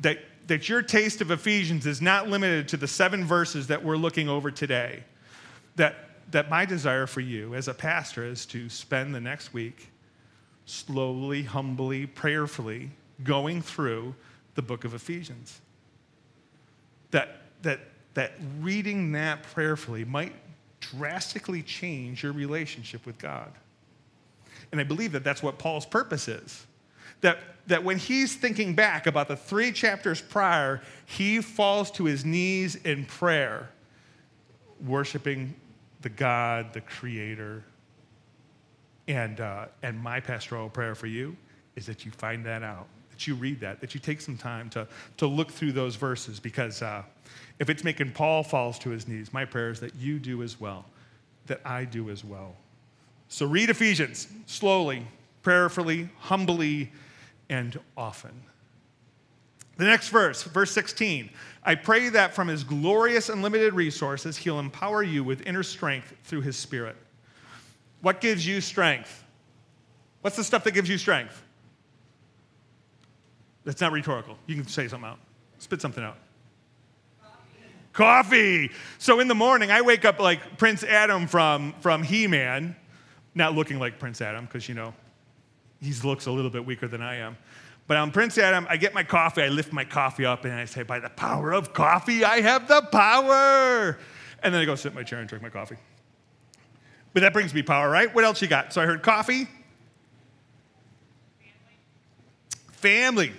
That, 0.01 0.19
that 0.49 0.69
your 0.69 0.83
taste 0.83 1.23
of 1.23 1.31
Ephesians 1.31 1.87
is 1.87 2.03
not 2.03 2.29
limited 2.29 2.69
to 2.69 2.77
the 2.77 2.89
seven 2.89 3.25
verses 3.25 3.69
that 3.69 3.83
we're 3.83 3.97
looking 3.97 4.29
over 4.29 4.51
today. 4.51 5.05
That, 5.77 5.95
that 6.31 6.51
my 6.51 6.67
desire 6.67 7.07
for 7.07 7.21
you 7.21 7.55
as 7.55 7.69
a 7.69 7.75
pastor 7.75 8.23
is 8.23 8.45
to 8.47 8.69
spend 8.69 9.15
the 9.15 9.21
next 9.21 9.55
week 9.55 9.89
slowly, 10.67 11.43
humbly, 11.43 12.07
prayerfully 12.07 12.91
going 13.23 13.63
through 13.63 14.15
the 14.57 14.63
book 14.63 14.85
of 14.85 14.93
Ephesians 14.93 15.61
that, 17.15 17.37
that, 17.63 17.79
that 18.15 18.33
reading 18.61 19.13
that 19.13 19.45
prayerfully 19.45 20.05
might 20.05 20.33
drastically 20.81 21.63
change 21.63 22.25
your 22.25 22.33
relationship 22.33 23.07
with 23.07 23.17
God. 23.19 23.53
And 24.73 24.81
I 24.81 24.85
believe 24.85 25.13
that 25.13 25.23
that's 25.23 25.41
what 25.41 25.57
Paul's 25.57 25.87
purpose 25.87 26.27
is. 26.27 26.67
That, 27.21 27.39
that 27.69 27.85
when 27.85 27.99
he's 27.99 28.35
thinking 28.35 28.75
back 28.75 29.07
about 29.07 29.29
the 29.29 29.37
three 29.37 29.71
chapters 29.71 30.21
prior, 30.21 30.83
he 31.07 31.41
falls 31.41 31.93
to 31.93 32.05
his 32.05 32.25
knees 32.25 32.75
in 32.75 33.07
prayer, 33.07 33.71
worshiping 34.85 35.55
the 36.01 36.09
God, 36.09 36.73
the 36.73 36.81
Creator. 36.81 37.63
And, 39.07 39.41
uh, 39.41 39.67
and 39.85 40.01
my 40.01 40.19
pastoral 40.19 40.69
prayer 40.69 40.97
for 40.97 41.07
you 41.07 41.37
is 41.77 41.87
that 41.87 42.05
you 42.05 42.11
find 42.11 42.45
that 42.45 42.65
out 42.65 42.89
that 43.15 43.29
you 43.29 43.37
read 43.37 43.61
that, 43.61 43.81
that 43.81 43.95
you 43.95 44.01
take 44.01 44.21
some 44.21 44.37
time 44.37 44.69
to, 44.71 44.89
to 45.19 45.27
look 45.29 45.49
through 45.49 45.71
those 45.71 45.95
verses 45.95 46.41
because 46.41 46.83
uh, 46.83 47.05
if 47.61 47.71
it's 47.71 47.85
making 47.85 48.11
Paul 48.11 48.43
falls 48.43 48.77
to 48.81 48.91
his 48.91 49.07
knees, 49.07 49.33
my 49.33 49.45
prayer 49.45 49.71
is 49.71 49.79
that 49.81 49.95
you 49.95 50.19
do 50.19 50.43
as 50.43 50.59
well, 50.59 50.85
that 51.47 51.61
I 51.65 51.85
do 51.85 52.11
as 52.11 52.25
well. 52.25 52.57
So 53.29 53.47
read 53.47 53.71
Ephesians 53.71 54.27
slowly, 54.47 55.07
prayerfully, 55.43 56.09
humbly, 56.19 56.91
and 57.49 57.79
often. 57.97 58.33
The 59.77 59.85
next 59.85 60.09
verse, 60.09 60.43
verse 60.43 60.73
16. 60.73 61.31
I 61.63 61.77
pray 61.77 62.09
that 62.09 62.35
from 62.35 62.49
his 62.49 62.65
glorious 62.65 63.29
and 63.29 63.43
limited 63.43 63.75
resources, 63.75 64.37
he'll 64.37 64.59
empower 64.59 65.05
you 65.05 65.23
with 65.23 65.47
inner 65.47 65.63
strength 65.63 66.15
through 66.25 66.41
his 66.41 66.57
spirit. 66.57 66.97
What 68.01 68.21
gives 68.21 68.45
you 68.45 68.61
strength? 68.61 69.23
What's 70.23 70.37
the 70.37 70.45
stuff 70.45 70.65
that 70.65 70.73
gives 70.73 70.89
you 70.89 70.99
strength? 70.99 71.44
That's 73.65 73.81
not 73.81 73.93
rhetorical. 73.93 74.37
You 74.47 74.57
can 74.57 74.67
say 74.67 74.89
something 74.89 75.09
out. 75.09 75.19
Spit 75.59 75.81
something 75.81 76.05
out. 76.05 76.17
Coffee. 77.93 78.71
So 78.99 79.21
in 79.21 79.29
the 79.29 79.35
morning, 79.35 79.71
I 79.71 79.81
wake 79.81 80.05
up 80.05 80.19
like 80.19 80.59
Prince 80.59 80.83
Adam 80.83 81.27
from, 81.29 81.75
from 81.81 82.03
He 82.03 82.27
Man, 82.27 82.77
not 83.35 83.55
looking 83.55 83.79
like 83.79 83.99
Prince 83.99 84.21
Adam, 84.21 84.47
because, 84.47 84.69
you 84.69 84.75
know, 84.75 84.93
he 85.81 85.93
looks 86.03 86.27
a 86.27 86.31
little 86.31 86.51
bit 86.51 86.67
weaker 86.67 86.89
than 86.89 87.03
I 87.03 87.17
am. 87.17 87.37
But 87.87 87.99
I'm 87.99 88.11
Prince 88.11 88.37
Adam. 88.39 88.67
I 88.69 88.77
get 88.79 88.95
my 88.95 89.05
coffee. 89.05 89.43
I 89.43 89.49
lift 89.49 89.73
my 89.73 89.85
coffee 89.85 90.25
up 90.25 90.45
and 90.45 90.55
I 90.55 90.65
say, 90.65 90.83
By 90.83 90.99
the 90.99 91.11
power 91.11 91.53
of 91.53 91.73
coffee, 91.73 92.25
I 92.25 92.41
have 92.41 92.67
the 92.67 92.81
power. 92.81 93.99
And 94.43 94.53
then 94.53 94.61
I 94.61 94.65
go 94.65 94.75
sit 94.75 94.93
in 94.93 94.95
my 94.95 95.03
chair 95.03 95.21
and 95.21 95.29
drink 95.29 95.43
my 95.43 95.51
coffee. 95.51 95.77
But 97.13 97.21
that 97.21 97.33
brings 97.33 97.55
me 97.55 97.63
power, 97.63 97.89
right? 97.89 98.13
What 98.13 98.25
else 98.25 98.43
you 98.43 98.49
got? 98.49 98.73
So 98.73 98.81
I 98.81 98.87
heard 98.87 99.03
coffee. 99.03 99.47
Family. 102.73 103.33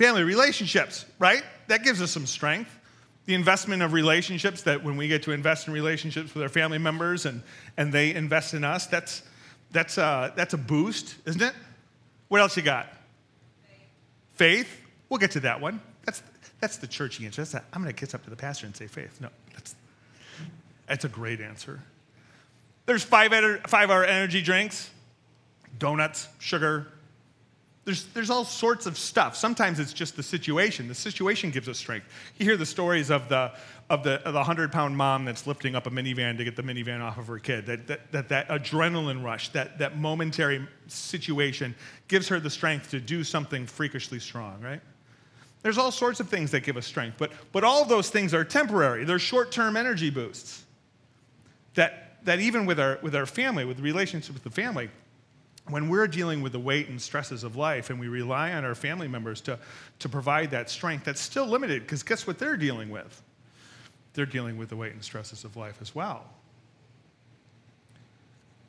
Family 0.00 0.22
relationships, 0.22 1.04
right? 1.18 1.42
That 1.66 1.84
gives 1.84 2.00
us 2.00 2.10
some 2.10 2.24
strength. 2.24 2.74
The 3.26 3.34
investment 3.34 3.82
of 3.82 3.92
relationships, 3.92 4.62
that 4.62 4.82
when 4.82 4.96
we 4.96 5.08
get 5.08 5.24
to 5.24 5.32
invest 5.32 5.68
in 5.68 5.74
relationships 5.74 6.32
with 6.32 6.42
our 6.42 6.48
family 6.48 6.78
members 6.78 7.26
and, 7.26 7.42
and 7.76 7.92
they 7.92 8.14
invest 8.14 8.54
in 8.54 8.64
us, 8.64 8.86
that's, 8.86 9.22
that's, 9.72 9.98
a, 9.98 10.32
that's 10.34 10.54
a 10.54 10.56
boost, 10.56 11.16
isn't 11.26 11.42
it? 11.42 11.52
What 12.28 12.40
else 12.40 12.56
you 12.56 12.62
got? 12.62 12.86
Faith. 13.66 13.76
faith. 14.36 14.80
We'll 15.10 15.18
get 15.18 15.32
to 15.32 15.40
that 15.40 15.60
one. 15.60 15.82
That's, 16.06 16.22
that's 16.60 16.78
the 16.78 16.86
churchy 16.86 17.26
answer. 17.26 17.44
That's 17.44 17.62
I'm 17.70 17.82
going 17.82 17.94
to 17.94 18.00
kiss 18.00 18.14
up 18.14 18.24
to 18.24 18.30
the 18.30 18.36
pastor 18.36 18.64
and 18.64 18.74
say 18.74 18.86
faith. 18.86 19.20
No, 19.20 19.28
that's, 19.52 19.74
that's 20.86 21.04
a 21.04 21.10
great 21.10 21.42
answer. 21.42 21.78
There's 22.86 23.04
five, 23.04 23.32
five 23.66 23.90
hour 23.90 24.06
energy 24.06 24.40
drinks, 24.40 24.88
donuts, 25.78 26.26
sugar, 26.38 26.86
there's, 27.84 28.04
there's 28.06 28.30
all 28.30 28.44
sorts 28.44 28.86
of 28.86 28.98
stuff. 28.98 29.34
Sometimes 29.34 29.80
it's 29.80 29.92
just 29.92 30.14
the 30.14 30.22
situation. 30.22 30.86
The 30.86 30.94
situation 30.94 31.50
gives 31.50 31.68
us 31.68 31.78
strength. 31.78 32.06
You 32.38 32.44
hear 32.44 32.56
the 32.56 32.66
stories 32.66 33.10
of 33.10 33.28
the, 33.28 33.52
of 33.88 34.04
the, 34.04 34.20
of 34.26 34.34
the 34.34 34.38
100 34.38 34.70
pound 34.70 34.96
mom 34.96 35.24
that's 35.24 35.46
lifting 35.46 35.74
up 35.74 35.86
a 35.86 35.90
minivan 35.90 36.36
to 36.36 36.44
get 36.44 36.56
the 36.56 36.62
minivan 36.62 37.00
off 37.00 37.16
of 37.18 37.26
her 37.26 37.38
kid. 37.38 37.66
That, 37.66 37.86
that, 37.86 38.12
that, 38.12 38.28
that 38.28 38.48
adrenaline 38.48 39.24
rush, 39.24 39.48
that, 39.50 39.78
that 39.78 39.98
momentary 39.98 40.66
situation 40.88 41.74
gives 42.08 42.28
her 42.28 42.38
the 42.38 42.50
strength 42.50 42.90
to 42.90 43.00
do 43.00 43.24
something 43.24 43.66
freakishly 43.66 44.18
strong, 44.18 44.60
right? 44.60 44.80
There's 45.62 45.78
all 45.78 45.90
sorts 45.90 46.20
of 46.20 46.28
things 46.28 46.50
that 46.50 46.60
give 46.60 46.76
us 46.76 46.86
strength, 46.86 47.16
but, 47.18 47.32
but 47.52 47.64
all 47.64 47.84
those 47.84 48.10
things 48.10 48.34
are 48.34 48.44
temporary. 48.44 49.04
They're 49.04 49.18
short 49.18 49.52
term 49.52 49.76
energy 49.76 50.10
boosts. 50.10 50.64
That, 51.74 52.24
that 52.24 52.40
even 52.40 52.66
with 52.66 52.78
our, 52.78 52.98
with 53.02 53.14
our 53.14 53.26
family, 53.26 53.64
with 53.64 53.78
the 53.78 53.82
relationship 53.82 54.34
with 54.34 54.44
the 54.44 54.50
family, 54.50 54.90
when 55.68 55.88
we're 55.88 56.08
dealing 56.08 56.42
with 56.42 56.52
the 56.52 56.60
weight 56.60 56.88
and 56.88 57.00
stresses 57.00 57.44
of 57.44 57.56
life 57.56 57.90
and 57.90 58.00
we 58.00 58.08
rely 58.08 58.52
on 58.52 58.64
our 58.64 58.74
family 58.74 59.08
members 59.08 59.40
to, 59.42 59.58
to 60.00 60.08
provide 60.08 60.50
that 60.50 60.70
strength, 60.70 61.04
that's 61.04 61.20
still 61.20 61.46
limited 61.46 61.82
because 61.82 62.02
guess 62.02 62.26
what 62.26 62.38
they're 62.38 62.56
dealing 62.56 62.90
with? 62.90 63.22
They're 64.14 64.26
dealing 64.26 64.56
with 64.56 64.68
the 64.68 64.76
weight 64.76 64.92
and 64.92 65.02
stresses 65.02 65.44
of 65.44 65.56
life 65.56 65.78
as 65.80 65.94
well. 65.94 66.24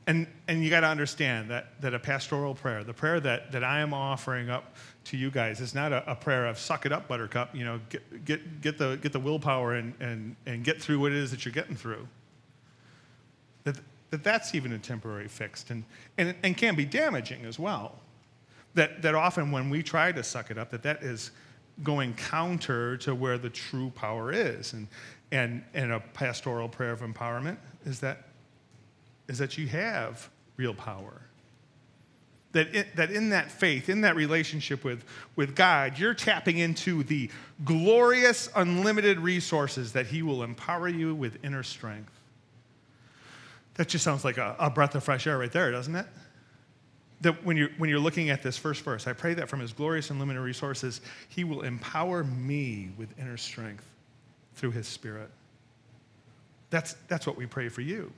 And, 0.08 0.28
and 0.48 0.64
you 0.64 0.70
got 0.70 0.82
to 0.82 0.88
understand 0.88 1.52
that, 1.52 1.80
that 1.82 1.94
a 1.94 2.00
pastoral 2.00 2.56
prayer, 2.56 2.84
the 2.84 2.94
prayer 2.94 3.20
that, 3.20 3.52
that 3.52 3.64
I 3.64 3.80
am 3.80 3.94
offering 3.94 4.50
up 4.50 4.76
to 5.06 5.18
you 5.18 5.30
guys, 5.30 5.62
is 5.62 5.76
not 5.76 5.94
a, 5.94 6.12
a 6.12 6.16
prayer 6.16 6.48
of 6.48 6.58
suck 6.58 6.86
it 6.86 6.92
up, 6.92 7.08
buttercup, 7.08 7.56
you 7.56 7.64
know, 7.64 7.80
get, 7.90 8.26
get, 8.26 8.62
get, 8.62 8.78
the, 8.78 8.98
get 8.98 9.14
the 9.14 9.20
willpower 9.20 9.76
and, 9.76 9.94
and, 10.00 10.36
and 10.46 10.64
get 10.64 10.82
through 10.82 11.00
what 11.00 11.12
it 11.12 11.18
is 11.18 11.32
that 11.32 11.46
you're 11.46 11.54
getting 11.54 11.76
through. 11.76 12.08
That, 14.12 14.24
that 14.24 14.24
that's 14.24 14.54
even 14.54 14.74
a 14.74 14.78
temporary 14.78 15.28
fix 15.28 15.66
and, 15.70 15.84
and, 16.18 16.36
and 16.44 16.56
can 16.56 16.76
be 16.76 16.86
damaging 16.86 17.46
as 17.46 17.58
well. 17.58 17.96
That, 18.76 19.02
that 19.02 19.16
often 19.16 19.52
when 19.52 19.70
we 19.70 19.84
try 19.84 20.12
to 20.12 20.24
suck 20.24 20.52
it 20.52 20.58
up, 20.58 20.70
that 20.72 20.84
that 20.84 21.04
is 21.04 21.32
going 21.84 22.14
counter 22.14 22.98
to 22.98 23.16
where 23.16 23.38
the 23.38 23.50
true 23.50 23.92
power 23.96 24.32
is. 24.32 24.74
And, 24.74 24.88
and, 25.32 25.64
and 25.74 25.92
a 25.92 26.00
pastoral 26.00 26.70
prayer 26.70 26.92
of 26.92 27.02
empowerment 27.02 27.58
is 27.86 28.00
that, 28.02 28.28
is 29.28 29.40
that 29.40 29.58
you 29.58 29.68
have 29.68 30.30
real 30.58 30.74
power. 30.74 31.22
That, 32.52 32.76
it, 32.76 32.96
that 32.98 33.12
in 33.12 33.30
that 33.30 33.50
faith, 33.50 33.88
in 33.88 34.02
that 34.02 34.18
relationship 34.18 34.84
with, 34.84 35.06
with 35.38 35.56
God, 35.56 35.98
you're 35.98 36.14
tapping 36.14 36.58
into 36.58 37.04
the 37.04 37.30
glorious, 37.64 38.50
unlimited 38.56 39.20
resources 39.20 39.94
that 39.94 40.08
He 40.08 40.22
will 40.22 40.44
empower 40.44 40.90
you 40.90 41.16
with 41.16 41.44
inner 41.46 41.64
strength. 41.64 42.12
That 43.76 43.88
just 43.88 44.04
sounds 44.04 44.26
like 44.26 44.38
a, 44.38 44.56
a 44.60 44.70
breath 44.70 44.96
of 44.96 45.04
fresh 45.04 45.28
air 45.28 45.38
right 45.38 45.52
there, 45.52 45.72
doesn't 45.72 45.96
it? 45.96 46.06
that 47.22 47.46
when 47.46 47.56
you're, 47.56 47.70
when 47.78 47.90
you're 47.90 48.00
looking 48.00 48.30
at 48.30 48.42
this 48.42 48.58
first 48.58 48.84
verse, 48.84 49.08
I 49.08 49.14
pray 49.14 49.36
that 49.36 49.48
from 49.48 49.60
his 49.60 49.74
glorious 49.74 50.10
and 50.10 50.20
limited 50.20 50.42
resources, 50.42 51.02
he 51.30 51.44
will 51.44 51.62
empower 51.62 52.24
me 52.24 52.90
with 52.98 53.18
inner 53.20 53.38
strength 53.38 53.86
through 54.56 54.72
his 54.72 54.88
spirit. 54.88 55.30
That's, 56.72 56.96
that's 57.08 57.28
what 57.28 57.38
we 57.38 57.46
pray 57.46 57.70
for 57.70 57.82
you. 57.82 58.12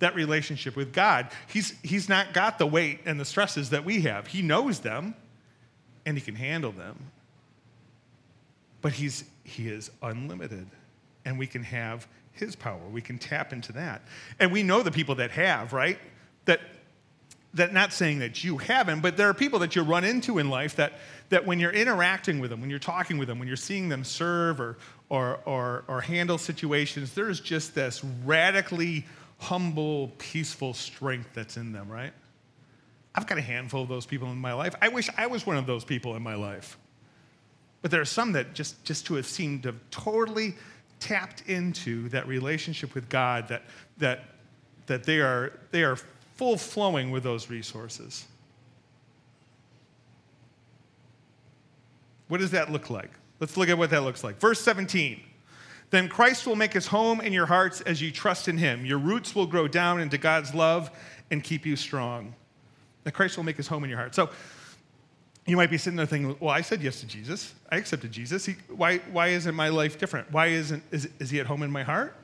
That 0.00 0.14
relationship 0.14 0.76
with 0.76 0.92
God. 0.92 1.30
He's, 1.48 1.74
he's 1.82 2.08
not 2.08 2.34
got 2.34 2.58
the 2.58 2.66
weight 2.66 3.00
and 3.06 3.18
the 3.18 3.24
stresses 3.24 3.70
that 3.70 3.84
we 3.84 4.02
have. 4.02 4.26
He 4.26 4.42
knows 4.42 4.80
them 4.80 5.14
and 6.04 6.18
he 6.18 6.22
can 6.22 6.34
handle 6.34 6.72
them. 6.72 6.98
But 8.82 8.92
he's, 8.92 9.24
he 9.44 9.68
is 9.68 9.90
unlimited 10.02 10.66
and 11.24 11.38
we 11.38 11.46
can 11.46 11.62
have 11.62 12.06
his 12.32 12.56
power. 12.56 12.80
We 12.90 13.00
can 13.00 13.18
tap 13.18 13.52
into 13.52 13.72
that. 13.72 14.02
And 14.38 14.52
we 14.52 14.62
know 14.62 14.82
the 14.82 14.90
people 14.90 15.16
that 15.16 15.30
have, 15.32 15.72
right? 15.72 15.98
That 16.44 16.60
that 17.54 17.72
not 17.72 17.92
saying 17.92 18.20
that 18.20 18.42
you 18.42 18.56
haven't, 18.56 19.00
but 19.00 19.16
there 19.16 19.28
are 19.28 19.34
people 19.34 19.58
that 19.58 19.76
you 19.76 19.82
run 19.82 20.04
into 20.04 20.38
in 20.38 20.48
life 20.48 20.76
that, 20.76 20.94
that 21.28 21.46
when 21.46 21.60
you're 21.60 21.72
interacting 21.72 22.40
with 22.40 22.50
them, 22.50 22.60
when 22.60 22.70
you're 22.70 22.78
talking 22.78 23.18
with 23.18 23.28
them, 23.28 23.38
when 23.38 23.46
you're 23.46 23.56
seeing 23.56 23.88
them 23.88 24.04
serve 24.04 24.60
or, 24.60 24.78
or, 25.10 25.40
or, 25.44 25.84
or 25.86 26.00
handle 26.00 26.38
situations, 26.38 27.12
there's 27.12 27.40
just 27.40 27.74
this 27.74 28.02
radically 28.24 29.04
humble, 29.38 30.12
peaceful 30.18 30.72
strength 30.72 31.28
that's 31.34 31.56
in 31.58 31.72
them, 31.72 31.90
right? 31.90 32.12
I've 33.14 33.26
got 33.26 33.36
a 33.36 33.42
handful 33.42 33.82
of 33.82 33.88
those 33.88 34.06
people 34.06 34.30
in 34.30 34.38
my 34.38 34.54
life. 34.54 34.74
I 34.80 34.88
wish 34.88 35.10
I 35.18 35.26
was 35.26 35.46
one 35.46 35.56
of 35.56 35.66
those 35.66 35.84
people 35.84 36.16
in 36.16 36.22
my 36.22 36.36
life. 36.36 36.78
But 37.82 37.90
there 37.90 38.00
are 38.00 38.06
some 38.06 38.32
that 38.32 38.54
just, 38.54 38.82
just 38.84 39.06
to 39.06 39.14
have 39.14 39.26
seemed 39.26 39.64
to 39.64 39.70
have 39.70 39.80
totally 39.90 40.54
tapped 41.02 41.48
into 41.48 42.08
that 42.10 42.28
relationship 42.28 42.94
with 42.94 43.08
God, 43.08 43.48
that, 43.48 43.62
that, 43.98 44.24
that 44.86 45.04
they, 45.04 45.20
are, 45.20 45.52
they 45.72 45.82
are 45.82 45.96
full 46.36 46.56
flowing 46.56 47.10
with 47.10 47.24
those 47.24 47.50
resources. 47.50 48.24
What 52.28 52.40
does 52.40 52.52
that 52.52 52.70
look 52.70 52.88
like? 52.88 53.10
Let's 53.40 53.56
look 53.56 53.68
at 53.68 53.76
what 53.76 53.90
that 53.90 54.02
looks 54.04 54.22
like. 54.22 54.38
Verse 54.38 54.60
17. 54.60 55.20
Then 55.90 56.08
Christ 56.08 56.46
will 56.46 56.56
make 56.56 56.72
his 56.72 56.86
home 56.86 57.20
in 57.20 57.32
your 57.32 57.46
hearts 57.46 57.80
as 57.82 58.00
you 58.00 58.10
trust 58.10 58.48
in 58.48 58.56
him. 58.56 58.86
Your 58.86 58.98
roots 58.98 59.34
will 59.34 59.46
grow 59.46 59.68
down 59.68 60.00
into 60.00 60.16
God's 60.16 60.54
love 60.54 60.90
and 61.30 61.42
keep 61.42 61.66
you 61.66 61.76
strong. 61.76 62.34
That 63.04 63.12
Christ 63.12 63.36
will 63.36 63.44
make 63.44 63.56
his 63.56 63.66
home 63.66 63.82
in 63.84 63.90
your 63.90 63.98
heart. 63.98 64.14
So 64.14 64.30
you 65.46 65.56
might 65.56 65.70
be 65.70 65.78
sitting 65.78 65.96
there 65.96 66.06
thinking, 66.06 66.36
well, 66.38 66.50
I 66.50 66.60
said 66.60 66.82
yes 66.82 67.00
to 67.00 67.06
Jesus. 67.06 67.52
I 67.70 67.76
accepted 67.76 68.12
Jesus. 68.12 68.46
He, 68.46 68.52
why, 68.68 68.98
why 68.98 69.28
isn't 69.28 69.54
my 69.54 69.70
life 69.70 69.98
different? 69.98 70.30
Why 70.30 70.46
isn't, 70.48 70.82
is, 70.92 71.08
is 71.18 71.30
he 71.30 71.40
at 71.40 71.46
home 71.46 71.62
in 71.62 71.70
my 71.70 71.82
heart? 71.82 72.16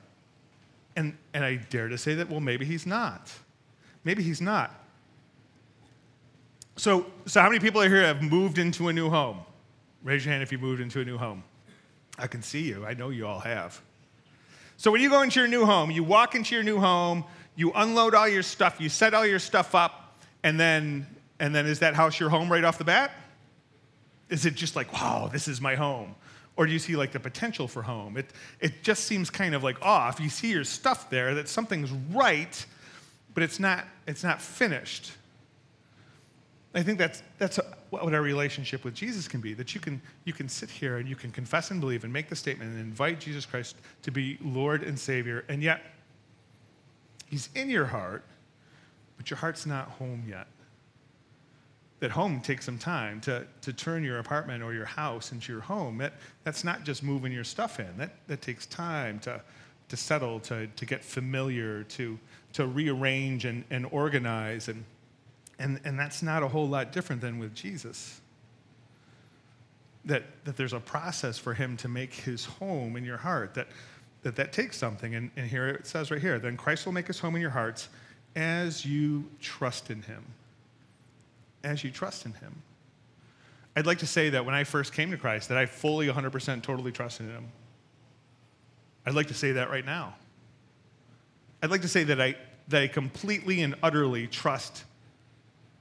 And, 0.95 1.17
and 1.35 1.45
I 1.45 1.57
dare 1.57 1.89
to 1.89 1.99
say 1.99 2.15
that, 2.15 2.31
well, 2.31 2.41
maybe 2.41 2.65
he's 2.65 2.87
not. 2.87 3.33
Maybe 4.05 4.23
he's 4.23 4.41
not. 4.41 4.73
So, 6.77 7.07
so 7.27 7.41
how 7.41 7.49
many 7.49 7.59
people 7.59 7.83
are 7.83 7.89
here 7.89 8.03
have 8.03 8.23
moved 8.23 8.59
into 8.59 8.89
a 8.89 8.93
new 8.93 9.11
home? 9.11 9.41
Raise 10.05 10.25
your 10.25 10.31
hand 10.31 10.45
if 10.45 10.53
you 10.53 10.59
moved 10.59 10.81
into 10.81 11.01
a 11.01 11.05
new 11.05 11.19
home. 11.19 11.43
I 12.19 12.29
can 12.29 12.43
see 12.43 12.63
you. 12.63 12.87
I 12.87 12.95
know 12.95 13.11
you 13.11 13.27
all 13.27 13.41
have. 13.41 13.81
So 14.77 14.93
when 14.93 15.01
you 15.01 15.11
go 15.11 15.23
into 15.23 15.41
your 15.41 15.49
new 15.49 15.67
home, 15.67 15.91
you 15.91 16.05
walk 16.05 16.37
into 16.37 16.55
your 16.55 16.63
new 16.63 16.79
home, 16.79 17.25
you 17.57 17.73
unload 17.75 18.15
all 18.15 18.29
your 18.29 18.45
stuff, 18.45 18.81
you 18.81 18.89
set 18.89 19.13
all 19.13 19.27
your 19.27 19.41
stuff 19.41 19.75
up, 19.75 20.21
and 20.45 20.59
then 20.59 21.05
and 21.41 21.55
then 21.55 21.67
is 21.67 21.81
that 21.81 21.95
house 21.95 22.19
your 22.19 22.31
home 22.31 22.51
right 22.51 22.65
off 22.65 22.79
the 22.79 22.85
bat? 22.85 23.13
Is 24.29 24.45
it 24.45 24.55
just 24.55 24.77
like, 24.77 24.93
wow, 24.93 25.29
this 25.33 25.49
is 25.49 25.61
my 25.61 25.75
home? 25.75 26.15
Or 26.57 26.67
do 26.67 26.73
you 26.73 26.79
see 26.79 26.97
like 26.97 27.13
the 27.13 27.21
potential 27.21 27.69
for 27.69 27.83
home? 27.83 28.17
It, 28.17 28.27
it 28.61 28.83
just 28.83 29.05
seems 29.05 29.31
kind 29.31 29.55
of 29.55 29.63
like 29.63 29.81
off. 29.81 30.19
You 30.19 30.29
see 30.29 30.51
your 30.51 30.65
stuff 30.65 31.09
there, 31.09 31.35
that 31.37 31.49
something's 31.49 31.93
right, 31.93 32.67
but 33.33 33.43
it's 33.43 33.61
not, 33.61 33.85
it's 34.07 34.25
not 34.25 34.43
finished. 34.43 35.13
I 36.75 36.83
think 36.83 36.99
that's, 36.99 37.23
that's 37.39 37.59
what 37.91 38.13
our 38.13 38.21
relationship 38.21 38.85
with 38.85 38.95
Jesus 38.95 39.27
can 39.27 39.41
be 39.41 39.55
that 39.55 39.75
you 39.75 39.81
can, 39.81 40.03
you 40.25 40.33
can 40.33 40.49
sit 40.49 40.69
here 40.69 40.99
and 40.99 41.09
you 41.09 41.17
can 41.17 41.31
confess 41.31 41.71
and 41.71 41.81
believe 41.81 42.05
and 42.05 42.13
make 42.13 42.29
the 42.29 42.37
statement 42.37 42.71
and 42.71 42.81
invite 42.81 43.21
Jesus 43.21 43.47
Christ 43.47 43.77
to 44.03 44.11
be 44.11 44.37
Lord 44.43 44.83
and 44.83 44.99
Savior, 44.99 45.45
and 45.49 45.63
yet 45.63 45.81
He's 47.27 47.51
in 47.55 47.69
your 47.69 47.87
heart, 47.87 48.25
but 49.17 49.31
your 49.31 49.37
heart's 49.39 49.67
not 49.67 49.89
home 49.89 50.25
yet. 50.27 50.47
That 52.01 52.13
home 52.13 52.41
takes 52.41 52.65
some 52.65 52.79
time 52.79 53.21
to, 53.23 53.45
to 53.63 53.73
turn 53.73 54.05
your 54.05 54.19
apartment 54.19 54.63
or 54.63 54.73
your 54.73 54.85
house 54.85 55.33
into 55.33 55.53
your 55.53 55.61
home. 55.61 55.99
That, 55.99 56.13
that's 56.45 56.63
not 56.63 56.85
just 56.85 57.03
moving 57.03 57.33
your 57.33 57.45
stuff 57.45 57.81
in, 57.81 57.97
that, 57.97 58.13
that 58.29 58.41
takes 58.41 58.67
time 58.67 59.19
to, 59.21 59.41
to 59.89 59.97
settle, 59.97 60.39
to, 60.41 60.69
to 60.69 60.87
get 60.87 61.03
familiar, 61.03 61.83
to, 61.85 62.19
to 62.53 62.67
rearrange 62.67 63.45
and, 63.45 63.65
and 63.71 63.87
organize. 63.91 64.69
And, 64.69 64.85
and, 65.59 65.81
and 65.85 65.99
that's 65.99 66.23
not 66.23 66.45
a 66.45 66.49
whole 66.49 66.69
lot 66.69 66.93
different 66.93 67.21
than 67.21 67.39
with 67.39 67.53
Jesus. 67.53 68.21
That, 70.05 70.23
that 70.45 70.57
there's 70.57 70.73
a 70.73 70.81
process 70.81 71.37
for 71.37 71.53
him 71.53 71.77
to 71.79 71.89
make 71.89 72.15
his 72.15 72.45
home 72.45 72.97
in 72.97 73.05
your 73.05 73.19
heart, 73.19 73.55
that 73.55 73.67
that, 74.23 74.37
that 74.37 74.53
takes 74.53 74.77
something. 74.77 75.15
And, 75.15 75.31
and 75.37 75.49
here 75.49 75.69
it 75.69 75.87
says 75.87 76.11
right 76.11 76.21
here 76.21 76.39
then 76.39 76.57
Christ 76.57 76.87
will 76.87 76.93
make 76.93 77.07
his 77.07 77.19
home 77.19 77.35
in 77.35 77.41
your 77.41 77.51
hearts 77.51 77.89
as 78.37 78.85
you 78.85 79.29
trust 79.41 79.91
in 79.91 80.03
him. 80.03 80.25
As 81.65 81.83
you 81.83 81.91
trust 81.91 82.25
in 82.25 82.33
him. 82.35 82.63
I'd 83.77 83.87
like 83.87 83.99
to 83.99 84.07
say 84.07 84.31
that 84.31 84.45
when 84.45 84.55
I 84.55 84.65
first 84.65 84.93
came 84.93 85.11
to 85.11 85.17
Christ, 85.17 85.49
that 85.51 85.59
I 85.59 85.67
fully 85.67 86.09
100% 86.09 86.63
totally 86.63 86.91
trusted 86.91 87.27
in 87.27 87.33
him. 87.33 87.49
I'd 89.07 89.15
like 89.15 89.29
to 89.29 89.35
say 89.35 89.53
that 89.53 89.71
right 89.71 89.87
now. 89.87 90.15
I'd 91.63 91.71
like 91.71 91.83
to 91.83 91.89
say 91.89 92.05
that 92.05 92.21
I, 92.21 92.37
that 92.69 92.83
I 92.83 92.89
completely 92.89 93.63
and 93.63 93.75
utterly 93.83 94.27
trust 94.27 94.85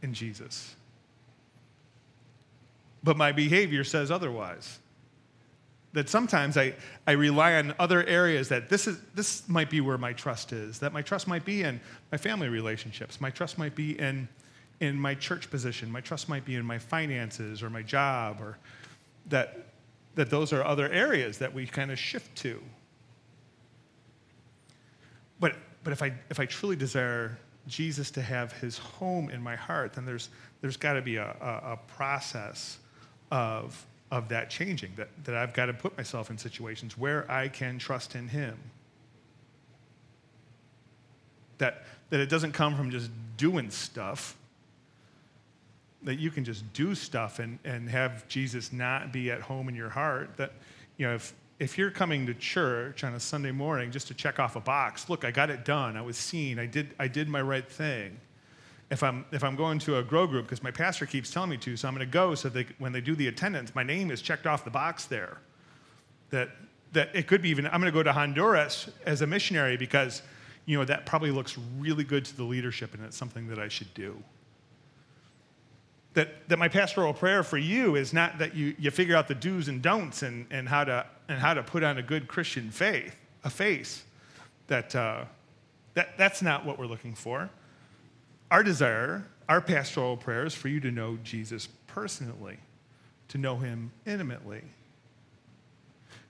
in 0.01 0.13
Jesus. 0.13 0.75
But 3.03 3.17
my 3.17 3.31
behavior 3.31 3.84
says 3.84 4.12
otherwise. 4.12 4.79
That 5.93 6.10
sometimes 6.10 6.57
I, 6.57 6.75
I 7.07 7.13
rely 7.13 7.55
on 7.55 7.74
other 7.79 8.03
areas 8.03 8.50
that 8.50 8.69
this, 8.69 8.88
is, 8.88 9.00
this 9.15 9.48
might 9.50 9.69
be 9.69 9.81
where 9.81 9.98
my 9.98 10.13
trust 10.13 10.53
is, 10.53 10.79
that 10.79 10.93
my 10.93 11.01
trust 11.01 11.27
might 11.27 11.46
be 11.46 11.63
in 11.63 11.79
my 12.12 12.17
family 12.17 12.50
relationships, 12.50 13.19
my 13.19 13.29
trust 13.31 13.57
might 13.57 13.74
be 13.74 13.98
in, 13.98 14.27
in 14.79 15.00
my 15.00 15.15
church 15.15 15.50
position, 15.50 15.91
my 15.91 16.01
trust 16.01 16.29
might 16.29 16.46
be 16.46 16.55
in 16.55 16.65
my 16.65 16.77
finances 16.77 17.63
or 17.63 17.69
my 17.69 17.81
job, 17.81 18.39
or 18.39 18.57
that, 19.27 19.67
that 20.15 20.29
those 20.29 20.53
are 20.53 20.63
other 20.63 20.89
areas 20.89 21.39
that 21.39 21.53
we 21.53 21.65
kind 21.65 21.91
of 21.91 21.98
shift 21.98 22.36
to. 22.38 22.62
But 25.39 25.55
but 25.88 25.93
if 25.93 26.03
I, 26.03 26.12
if 26.29 26.38
I 26.38 26.46
truly 26.46 26.75
desire 26.75 27.38
Jesus 27.65 28.12
to 28.12 28.22
have 28.22 28.51
his 28.51 28.77
home 28.77 29.29
in 29.29 29.41
my 29.41 29.55
heart, 29.55 29.93
then 29.93 30.05
there's, 30.05 30.27
there's 30.60 30.75
got 30.75 30.96
to 30.96 31.01
be 31.01 31.15
a, 31.15 31.34
a, 31.39 31.72
a, 31.72 31.79
process 31.96 32.77
of, 33.31 33.86
of 34.12 34.27
that 34.27 34.50
changing, 34.50 34.91
that, 34.98 35.07
that 35.24 35.34
I've 35.34 35.53
got 35.53 35.67
to 35.67 35.74
put 35.74 35.96
myself 35.96 36.29
in 36.29 36.38
situations 36.38 36.98
where 36.98 37.29
I 37.31 37.48
can 37.48 37.79
trust 37.79 38.15
in 38.15 38.27
him. 38.27 38.57
That, 41.60 41.86
that 42.10 42.19
it 42.19 42.27
doesn't 42.27 42.51
come 42.51 42.75
from 42.75 42.91
just 42.91 43.10
doing 43.38 43.72
stuff, 43.72 44.36
that 46.04 46.20
you 46.20 46.30
can 46.30 46.44
just 46.44 46.72
do 46.74 46.94
stuff 46.96 47.39
and, 47.39 47.60
and 47.63 47.89
have 47.89 48.27
Jesus 48.27 48.72
not 48.72 49.12
be 49.12 49.32
at 49.32 49.42
home 49.42 49.68
in 49.70 49.75
your 49.75 49.89
heart. 49.89 50.38
That, 50.38 50.54
you 50.98 51.08
know, 51.08 51.16
if, 51.16 51.34
if 51.60 51.77
you're 51.77 51.92
coming 51.92 52.25
to 52.27 52.34
church 52.34 53.04
on 53.04 53.13
a 53.16 53.20
Sunday 53.20 53.51
morning 53.51 53.92
just 53.92 54.08
to 54.08 54.13
check 54.13 54.39
off 54.39 54.56
a 54.56 54.60
box, 54.60 55.10
look, 55.10 55.25
I 55.25 55.32
got 55.32 55.50
it 55.50 55.66
done. 55.66 55.98
I 55.98 56.01
was 56.01 56.18
seen. 56.18 56.60
I 56.60 56.66
did, 56.66 56.94
I 57.00 57.08
did 57.08 57.27
my 57.27 57.42
right 57.42 57.68
thing. 57.68 58.20
If 58.89 59.04
I'm, 59.04 59.25
if 59.32 59.44
I'm 59.44 59.56
going 59.58 59.80
to 59.80 59.98
a 59.98 60.04
grow 60.04 60.27
group, 60.27 60.46
because 60.46 60.63
my 60.63 60.72
pastor 60.72 61.06
keeps 61.06 61.30
telling 61.30 61.50
me 61.50 61.58
to, 61.58 61.75
so 61.75 61.88
I'm 61.88 61.94
going 61.94 62.08
to 62.08 62.12
go 62.12 62.36
so 62.36 62.48
that 62.50 62.68
when 62.80 62.94
they 62.94 63.01
do 63.01 63.16
the 63.16 63.27
attendance, 63.27 63.75
my 63.75 63.84
name 63.84 64.12
is 64.12 64.22
checked 64.22 64.48
off 64.48 64.63
the 64.63 64.72
box 64.72 65.06
there. 65.06 65.39
That, 66.30 66.51
that 66.94 67.13
it 67.13 67.27
could 67.27 67.42
be 67.42 67.50
even, 67.50 67.66
I'm 67.66 67.82
going 67.82 67.92
to 67.92 67.92
go 67.92 68.04
to 68.04 68.13
Honduras 68.13 68.89
as 69.06 69.22
a 69.22 69.27
missionary 69.27 69.75
because, 69.75 70.22
you 70.66 70.77
know, 70.77 70.86
that 70.86 71.06
probably 71.06 71.32
looks 71.32 71.58
really 71.77 72.06
good 72.06 72.24
to 72.25 72.38
the 72.38 72.44
leadership 72.44 72.94
and 72.94 73.04
it's 73.04 73.18
something 73.18 73.48
that 73.48 73.60
I 73.60 73.68
should 73.68 73.94
do. 73.94 74.24
That, 76.14 76.50
that 76.50 76.58
my 76.58 76.68
pastoral 76.68 77.14
prayer 77.14 77.44
for 77.44 77.60
you 77.60 77.96
is 77.96 78.12
not 78.12 78.40
that 78.40 78.56
you, 78.56 78.76
you 78.80 78.90
figure 78.90 79.16
out 79.16 79.28
the 79.28 79.36
do's 79.36 79.68
and 79.68 79.82
don'ts 79.84 80.24
and, 80.24 80.48
and, 80.50 80.68
how 80.68 80.84
to, 80.84 81.06
and 81.30 81.40
how 81.40 81.54
to 81.54 81.62
put 81.62 81.84
on 81.84 82.00
a 82.00 82.02
good 82.02 82.28
Christian 82.28 82.72
faith, 82.72 83.16
a 83.44 83.50
face. 83.50 84.04
That, 84.68 84.96
uh, 84.96 85.26
that, 85.94 86.18
that's 86.18 86.42
not 86.42 86.66
what 86.66 86.80
we're 86.80 86.88
looking 86.88 87.14
for. 87.14 87.50
Our 88.50 88.64
desire, 88.64 89.26
our 89.48 89.62
pastoral 89.62 90.18
prayer 90.18 90.46
is 90.46 90.56
for 90.56 90.70
you 90.70 90.80
to 90.80 90.92
know 90.92 91.18
Jesus 91.24 91.68
personally, 91.88 92.58
to 93.28 93.38
know 93.38 93.58
him 93.58 93.92
intimately. 94.06 94.62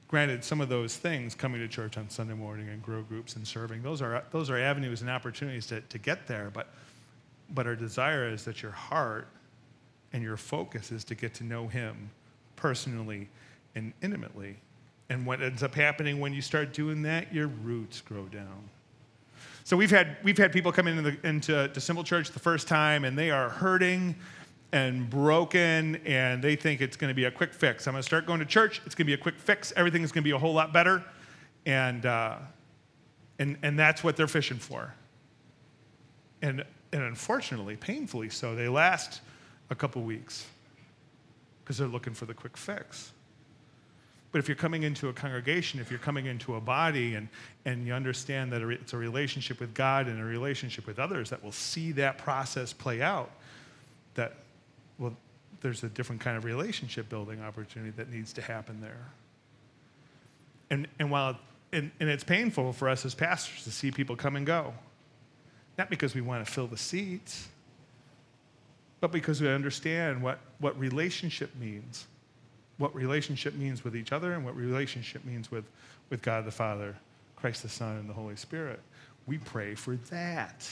Granted, 0.07 0.43
some 0.43 0.61
of 0.61 0.69
those 0.69 0.95
things, 0.95 1.35
coming 1.35 1.59
to 1.59 1.67
church 1.67 1.97
on 1.97 2.09
Sunday 2.09 2.33
morning 2.33 2.69
and 2.69 2.81
grow 2.81 3.01
groups 3.01 3.35
and 3.35 3.45
serving, 3.45 3.83
those 3.83 4.01
are, 4.01 4.23
those 4.31 4.49
are 4.49 4.57
avenues 4.57 5.01
and 5.01 5.09
opportunities 5.09 5.67
to, 5.67 5.81
to 5.81 5.97
get 5.97 6.27
there. 6.27 6.49
But, 6.53 6.69
but 7.49 7.67
our 7.67 7.75
desire 7.75 8.29
is 8.29 8.45
that 8.45 8.61
your 8.61 8.71
heart 8.71 9.27
and 10.17 10.23
your 10.23 10.35
focus 10.35 10.91
is 10.91 11.03
to 11.03 11.13
get 11.13 11.35
to 11.35 11.43
know 11.43 11.67
Him 11.67 12.09
personally 12.55 13.29
and 13.75 13.93
intimately. 14.01 14.57
And 15.11 15.27
what 15.27 15.43
ends 15.43 15.61
up 15.61 15.75
happening 15.75 16.19
when 16.19 16.33
you 16.33 16.41
start 16.41 16.73
doing 16.73 17.03
that, 17.03 17.31
your 17.31 17.45
roots 17.45 18.01
grow 18.01 18.23
down. 18.23 18.67
So 19.63 19.77
we've 19.77 19.91
had, 19.91 20.17
we've 20.23 20.39
had 20.39 20.51
people 20.51 20.71
come 20.71 20.87
into, 20.87 21.03
the, 21.03 21.17
into 21.27 21.67
to 21.67 21.79
Simple 21.79 22.03
Church 22.03 22.31
the 22.31 22.39
first 22.39 22.67
time, 22.67 23.05
and 23.05 23.15
they 23.15 23.29
are 23.29 23.47
hurting 23.47 24.15
and 24.71 25.07
broken 25.07 25.97
and 25.97 26.43
they 26.43 26.55
think 26.55 26.81
it's 26.81 26.97
going 26.97 27.09
to 27.09 27.15
be 27.15 27.25
a 27.25 27.31
quick 27.31 27.53
fix. 27.53 27.85
I'm 27.85 27.93
going 27.93 28.01
to 28.01 28.03
start 28.03 28.25
going 28.25 28.39
to 28.39 28.45
church. 28.45 28.81
It's 28.87 28.95
going 28.95 29.05
to 29.05 29.09
be 29.11 29.13
a 29.13 29.17
quick 29.21 29.37
fix. 29.37 29.71
Everything 29.75 30.01
is 30.01 30.11
going 30.11 30.23
to 30.23 30.27
be 30.27 30.35
a 30.35 30.39
whole 30.39 30.53
lot 30.55 30.73
better. 30.73 31.03
And, 31.67 32.07
uh, 32.07 32.37
and, 33.37 33.55
and 33.61 33.77
that's 33.77 34.03
what 34.03 34.17
they're 34.17 34.25
fishing 34.25 34.57
for. 34.57 34.95
And, 36.41 36.65
and 36.91 37.03
unfortunately, 37.03 37.75
painfully 37.75 38.29
so, 38.29 38.55
they 38.55 38.67
last 38.67 39.21
a 39.69 39.75
couple 39.75 40.01
weeks 40.01 40.45
because 41.63 41.77
they're 41.77 41.87
looking 41.87 42.13
for 42.13 42.25
the 42.25 42.33
quick 42.33 42.55
fix. 42.55 43.11
But 44.31 44.39
if 44.39 44.47
you're 44.47 44.55
coming 44.55 44.83
into 44.83 45.09
a 45.09 45.13
congregation, 45.13 45.79
if 45.79 45.89
you're 45.89 45.99
coming 45.99 46.25
into 46.25 46.55
a 46.55 46.61
body 46.61 47.15
and, 47.15 47.29
and 47.65 47.87
you 47.87 47.93
understand 47.93 48.51
that 48.51 48.61
it's 48.61 48.93
a 48.93 48.97
relationship 48.97 49.59
with 49.59 49.73
God 49.73 50.07
and 50.07 50.19
a 50.19 50.23
relationship 50.23 50.85
with 50.85 50.99
others 50.99 51.29
that 51.29 51.43
will 51.43 51.51
see 51.51 51.91
that 51.93 52.17
process 52.17 52.73
play 52.73 53.01
out, 53.01 53.31
that 54.15 54.33
well, 54.99 55.15
there's 55.61 55.83
a 55.83 55.89
different 55.89 56.21
kind 56.21 56.37
of 56.37 56.43
relationship 56.43 57.09
building 57.09 57.41
opportunity 57.41 57.91
that 57.91 58.11
needs 58.11 58.33
to 58.33 58.41
happen 58.41 58.81
there. 58.81 59.05
And, 60.69 60.87
and 60.99 61.09
while 61.09 61.37
and, 61.71 61.91
and 61.99 62.09
it's 62.09 62.23
painful 62.23 62.73
for 62.73 62.89
us 62.89 63.05
as 63.05 63.13
pastors 63.13 63.63
to 63.65 63.71
see 63.71 63.91
people 63.91 64.15
come 64.15 64.35
and 64.35 64.45
go, 64.45 64.73
not 65.77 65.89
because 65.89 66.15
we 66.15 66.21
want 66.21 66.45
to 66.45 66.51
fill 66.51 66.67
the 66.67 66.77
seats, 66.77 67.47
but 68.99 69.11
because 69.11 69.41
we 69.41 69.49
understand 69.49 70.21
what, 70.21 70.39
what 70.59 70.77
relationship 70.79 71.55
means, 71.55 72.07
what 72.77 72.93
relationship 72.95 73.53
means 73.55 73.83
with 73.83 73.95
each 73.95 74.11
other, 74.11 74.33
and 74.33 74.43
what 74.43 74.55
relationship 74.55 75.23
means 75.25 75.51
with, 75.51 75.65
with 76.09 76.21
God 76.21 76.45
the 76.45 76.51
Father, 76.51 76.95
Christ 77.35 77.63
the 77.63 77.69
Son, 77.69 77.97
and 77.97 78.09
the 78.09 78.13
Holy 78.13 78.35
Spirit. 78.35 78.79
We 79.25 79.37
pray 79.37 79.75
for 79.75 79.95
that. 80.09 80.67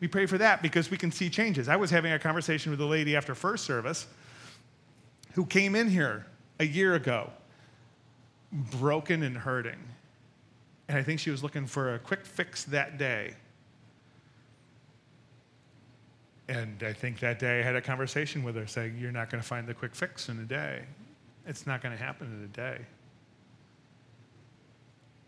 We 0.00 0.08
pray 0.08 0.26
for 0.26 0.38
that 0.38 0.62
because 0.62 0.90
we 0.90 0.96
can 0.96 1.10
see 1.10 1.28
changes. 1.30 1.68
I 1.68 1.76
was 1.76 1.90
having 1.90 2.12
a 2.12 2.18
conversation 2.18 2.70
with 2.70 2.80
a 2.80 2.86
lady 2.86 3.16
after 3.16 3.34
first 3.34 3.64
service 3.64 4.06
who 5.34 5.44
came 5.44 5.74
in 5.74 5.88
here 5.88 6.26
a 6.60 6.64
year 6.66 6.94
ago, 6.94 7.30
broken 8.52 9.22
and 9.22 9.36
hurting. 9.36 9.78
And 10.88 10.96
I 10.96 11.02
think 11.02 11.20
she 11.20 11.30
was 11.30 11.42
looking 11.42 11.66
for 11.66 11.94
a 11.94 11.98
quick 11.98 12.24
fix 12.24 12.64
that 12.64 12.98
day. 12.98 13.34
And 16.48 16.82
I 16.82 16.92
think 16.92 17.20
that 17.20 17.38
day 17.38 17.60
I 17.60 17.62
had 17.62 17.76
a 17.76 17.80
conversation 17.80 18.42
with 18.42 18.56
her 18.56 18.66
saying, 18.66 18.96
You're 18.98 19.12
not 19.12 19.30
going 19.30 19.42
to 19.42 19.46
find 19.46 19.66
the 19.66 19.74
quick 19.74 19.94
fix 19.94 20.28
in 20.28 20.38
a 20.40 20.44
day. 20.44 20.82
It's 21.46 21.66
not 21.66 21.82
going 21.82 21.96
to 21.96 22.02
happen 22.02 22.26
in 22.26 22.44
a 22.44 22.68
day. 22.68 22.84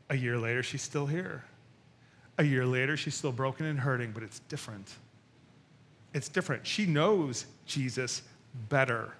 A 0.08 0.16
year 0.16 0.38
later, 0.38 0.62
she's 0.62 0.82
still 0.82 1.06
here. 1.06 1.44
A 2.38 2.44
year 2.44 2.66
later, 2.66 2.96
she's 2.96 3.14
still 3.14 3.32
broken 3.32 3.66
and 3.66 3.78
hurting, 3.78 4.12
but 4.12 4.22
it's 4.22 4.40
different. 4.40 4.94
It's 6.14 6.28
different. 6.28 6.66
She 6.66 6.86
knows 6.86 7.46
Jesus 7.66 8.22
better. 8.68 9.14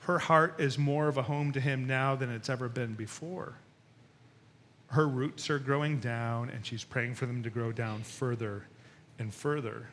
Her 0.00 0.18
heart 0.18 0.60
is 0.60 0.78
more 0.78 1.08
of 1.08 1.16
a 1.16 1.22
home 1.22 1.52
to 1.52 1.60
him 1.60 1.86
now 1.86 2.14
than 2.14 2.30
it's 2.30 2.50
ever 2.50 2.68
been 2.68 2.94
before. 2.94 3.54
Her 4.88 5.08
roots 5.08 5.48
are 5.50 5.58
growing 5.58 5.98
down, 5.98 6.50
and 6.50 6.64
she's 6.64 6.84
praying 6.84 7.14
for 7.14 7.26
them 7.26 7.42
to 7.42 7.50
grow 7.50 7.72
down 7.72 8.02
further 8.02 8.66
and 9.18 9.32
further. 9.32 9.88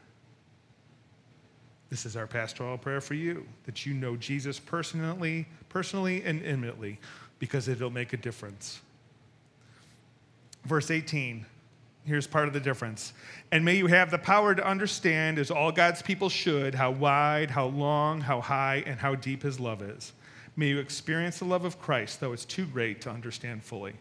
This 1.94 2.08
is 2.08 2.18
our 2.18 2.26
pastoral 2.26 2.76
prayer 2.76 3.02
for 3.02 3.14
you 3.14 3.46
that 3.68 3.86
you 3.86 3.94
know 3.94 4.16
Jesus 4.16 4.58
personally, 4.58 5.46
personally 5.70 6.24
and 6.24 6.42
intimately, 6.42 6.98
because 7.38 7.68
it'll 7.68 7.92
make 7.92 8.14
a 8.14 8.18
difference. 8.18 8.82
Verse 10.66 10.90
18 10.90 11.46
Here's 12.04 12.26
part 12.26 12.48
of 12.48 12.54
the 12.56 12.60
difference. 12.60 13.14
And 13.52 13.64
may 13.64 13.76
you 13.76 13.86
have 13.86 14.10
the 14.10 14.18
power 14.18 14.56
to 14.56 14.68
understand, 14.68 15.38
as 15.38 15.52
all 15.52 15.72
God's 15.72 16.02
people 16.02 16.30
should, 16.30 16.74
how 16.74 16.90
wide, 16.90 17.52
how 17.52 17.68
long, 17.68 18.22
how 18.22 18.42
high, 18.42 18.84
and 18.88 19.00
how 19.00 19.14
deep 19.14 19.44
his 19.44 19.60
love 19.60 19.84
is. 19.84 20.14
May 20.56 20.70
you 20.70 20.80
experience 20.80 21.38
the 21.38 21.46
love 21.46 21.64
of 21.64 21.80
Christ, 21.80 22.20
though 22.20 22.34
it's 22.34 22.44
too 22.44 22.66
great 22.66 23.02
to 23.02 23.12
understand 23.12 23.64
fully. 23.64 23.94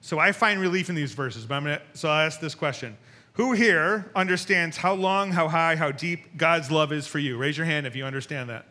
So 0.00 0.20
I 0.20 0.30
find 0.30 0.60
relief 0.60 0.88
in 0.88 0.94
these 0.94 1.12
verses, 1.12 1.44
but 1.44 1.56
I'm 1.56 1.64
gonna, 1.64 1.82
so 1.92 2.08
I'll 2.08 2.24
ask 2.24 2.38
this 2.38 2.54
question. 2.54 2.96
Who 3.34 3.52
here 3.52 4.10
understands 4.14 4.76
how 4.76 4.94
long, 4.94 5.32
how 5.32 5.48
high, 5.48 5.76
how 5.76 5.90
deep 5.90 6.36
God's 6.36 6.70
love 6.70 6.92
is 6.92 7.06
for 7.06 7.18
you? 7.18 7.36
Raise 7.36 7.56
your 7.56 7.66
hand 7.66 7.86
if 7.86 7.96
you 7.96 8.04
understand 8.04 8.50
that. 8.50 8.66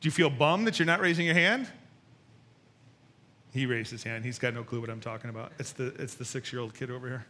Do 0.00 0.06
you 0.06 0.12
feel 0.12 0.30
bummed 0.30 0.66
that 0.66 0.78
you're 0.78 0.86
not 0.86 1.00
raising 1.00 1.26
your 1.26 1.34
hand? 1.34 1.68
He 3.52 3.66
raised 3.66 3.90
his 3.90 4.02
hand. 4.02 4.24
He's 4.24 4.38
got 4.38 4.54
no 4.54 4.62
clue 4.62 4.80
what 4.80 4.90
I'm 4.90 5.00
talking 5.00 5.28
about. 5.28 5.52
It's 5.58 5.72
the, 5.72 5.88
it's 5.98 6.14
the 6.14 6.24
six 6.24 6.52
year 6.52 6.62
old 6.62 6.74
kid 6.74 6.90
over 6.90 7.06
here. 7.06 7.26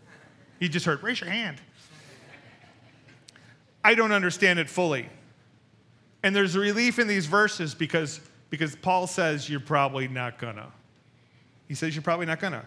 He 0.60 0.68
just 0.68 0.86
heard, 0.86 1.02
raise 1.02 1.20
your 1.20 1.30
hand. 1.30 1.60
I 3.82 3.94
don't 3.94 4.12
understand 4.12 4.58
it 4.58 4.70
fully. 4.70 5.08
And 6.22 6.36
there's 6.36 6.56
relief 6.56 6.98
in 6.98 7.08
these 7.08 7.26
verses 7.26 7.74
because, 7.74 8.20
because 8.48 8.76
Paul 8.76 9.06
says 9.06 9.50
you're 9.50 9.60
probably 9.60 10.06
not 10.06 10.38
gonna. 10.38 10.70
He 11.66 11.74
says 11.74 11.96
you're 11.96 12.02
probably 12.02 12.26
not 12.26 12.38
gonna. 12.38 12.64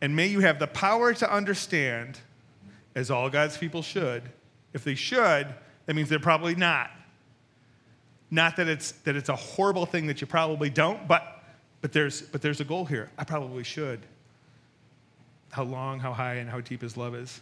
And 0.00 0.14
may 0.14 0.26
you 0.26 0.40
have 0.40 0.58
the 0.58 0.66
power 0.66 1.14
to 1.14 1.32
understand, 1.32 2.18
as 2.94 3.10
all 3.10 3.30
God's 3.30 3.56
people 3.56 3.82
should. 3.82 4.22
If 4.72 4.84
they 4.84 4.94
should, 4.94 5.46
that 5.86 5.94
means 5.94 6.08
they're 6.08 6.18
probably 6.18 6.54
not. 6.54 6.90
Not 8.30 8.56
that 8.56 8.68
it's, 8.68 8.92
that 9.04 9.16
it's 9.16 9.28
a 9.28 9.36
horrible 9.36 9.86
thing 9.86 10.06
that 10.08 10.20
you 10.20 10.26
probably 10.26 10.68
don't, 10.68 11.06
but 11.08 11.36
but 11.86 11.92
there's, 11.92 12.22
but 12.22 12.42
there's 12.42 12.60
a 12.60 12.64
goal 12.64 12.84
here. 12.84 13.10
I 13.16 13.22
probably 13.22 13.62
should. 13.62 14.00
How 15.50 15.62
long, 15.62 16.00
how 16.00 16.12
high, 16.12 16.34
and 16.34 16.50
how 16.50 16.60
deep 16.60 16.82
his 16.82 16.96
love 16.96 17.14
is. 17.14 17.40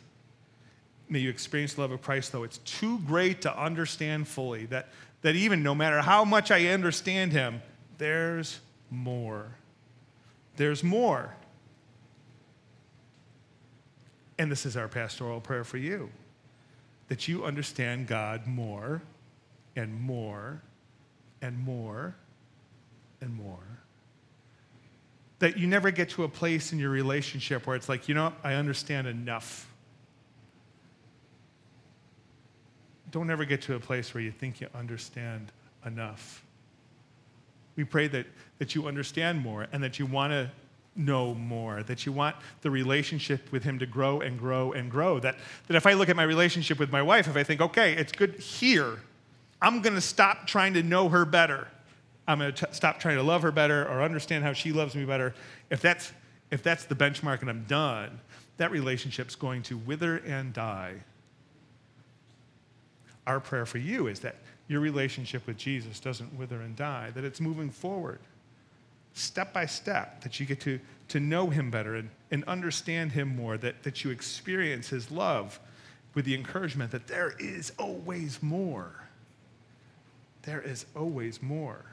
May 1.08 1.20
you 1.20 1.30
experience 1.30 1.72
the 1.72 1.80
love 1.80 1.92
of 1.92 2.02
Christ, 2.02 2.32
though 2.32 2.42
it's 2.42 2.58
too 2.58 2.98
great 3.06 3.40
to 3.42 3.58
understand 3.58 4.28
fully. 4.28 4.66
That, 4.66 4.88
that 5.22 5.34
even 5.34 5.62
no 5.62 5.74
matter 5.74 6.00
how 6.00 6.26
much 6.26 6.50
I 6.50 6.66
understand 6.66 7.32
him, 7.32 7.62
there's 7.96 8.60
more. 8.90 9.46
There's 10.56 10.84
more. 10.84 11.34
And 14.38 14.50
this 14.50 14.66
is 14.66 14.76
our 14.76 14.88
pastoral 14.88 15.40
prayer 15.40 15.64
for 15.64 15.78
you 15.78 16.10
that 17.08 17.28
you 17.28 17.44
understand 17.44 18.06
God 18.06 18.46
more 18.46 19.02
and 19.76 20.00
more 20.00 20.62
and 21.42 21.58
more 21.58 22.16
and 23.20 23.34
more 23.34 23.74
that 25.44 25.58
you 25.58 25.66
never 25.66 25.90
get 25.90 26.08
to 26.08 26.24
a 26.24 26.28
place 26.28 26.72
in 26.72 26.78
your 26.78 26.88
relationship 26.88 27.66
where 27.66 27.76
it's 27.76 27.88
like, 27.88 28.08
you 28.08 28.14
know, 28.14 28.32
I 28.42 28.54
understand 28.54 29.06
enough. 29.06 29.68
Don't 33.10 33.30
ever 33.30 33.44
get 33.44 33.60
to 33.62 33.74
a 33.74 33.78
place 33.78 34.14
where 34.14 34.22
you 34.22 34.30
think 34.30 34.62
you 34.62 34.68
understand 34.74 35.52
enough. 35.84 36.42
We 37.76 37.84
pray 37.84 38.08
that, 38.08 38.24
that 38.58 38.74
you 38.74 38.86
understand 38.86 39.42
more 39.42 39.66
and 39.70 39.82
that 39.82 39.98
you 39.98 40.06
want 40.06 40.30
to 40.30 40.50
know 40.96 41.34
more, 41.34 41.82
that 41.82 42.06
you 42.06 42.12
want 42.12 42.36
the 42.62 42.70
relationship 42.70 43.50
with 43.52 43.64
Him 43.64 43.78
to 43.78 43.86
grow 43.86 44.20
and 44.20 44.38
grow 44.38 44.72
and 44.72 44.90
grow. 44.90 45.18
That, 45.18 45.36
that 45.66 45.76
if 45.76 45.86
I 45.86 45.94
look 45.94 46.08
at 46.08 46.16
my 46.16 46.22
relationship 46.22 46.78
with 46.78 46.92
my 46.92 47.02
wife, 47.02 47.28
if 47.28 47.36
I 47.36 47.42
think, 47.42 47.60
okay, 47.60 47.94
it's 47.94 48.12
good 48.12 48.36
here, 48.36 48.98
I'm 49.60 49.82
going 49.82 49.94
to 49.94 50.00
stop 50.00 50.46
trying 50.46 50.74
to 50.74 50.82
know 50.82 51.08
her 51.08 51.24
better. 51.24 51.68
I'm 52.26 52.38
going 52.38 52.52
to 52.52 52.74
stop 52.74 53.00
trying 53.00 53.16
to 53.16 53.22
love 53.22 53.42
her 53.42 53.52
better 53.52 53.86
or 53.88 54.02
understand 54.02 54.44
how 54.44 54.52
she 54.52 54.72
loves 54.72 54.94
me 54.94 55.04
better. 55.04 55.34
If 55.70 55.80
that's, 55.80 56.12
if 56.50 56.62
that's 56.62 56.84
the 56.84 56.94
benchmark 56.94 57.40
and 57.40 57.50
I'm 57.50 57.64
done, 57.64 58.20
that 58.56 58.70
relationship's 58.70 59.34
going 59.34 59.62
to 59.64 59.76
wither 59.76 60.18
and 60.18 60.52
die. 60.52 60.94
Our 63.26 63.40
prayer 63.40 63.66
for 63.66 63.78
you 63.78 64.06
is 64.06 64.20
that 64.20 64.36
your 64.68 64.80
relationship 64.80 65.46
with 65.46 65.56
Jesus 65.56 66.00
doesn't 66.00 66.38
wither 66.38 66.60
and 66.60 66.76
die, 66.76 67.10
that 67.14 67.24
it's 67.24 67.40
moving 67.40 67.70
forward, 67.70 68.20
step 69.14 69.52
by 69.52 69.64
step, 69.64 70.22
that 70.22 70.38
you 70.38 70.46
get 70.46 70.60
to, 70.60 70.78
to 71.08 71.20
know 71.20 71.48
Him 71.48 71.70
better 71.70 71.94
and, 71.94 72.10
and 72.30 72.44
understand 72.44 73.12
Him 73.12 73.34
more, 73.34 73.56
that, 73.58 73.82
that 73.84 74.04
you 74.04 74.10
experience 74.10 74.88
His 74.88 75.10
love 75.10 75.58
with 76.14 76.24
the 76.24 76.34
encouragement 76.34 76.90
that 76.90 77.06
there 77.06 77.34
is 77.38 77.72
always 77.78 78.42
more. 78.42 79.08
There 80.42 80.60
is 80.60 80.86
always 80.94 81.42
more. 81.42 81.84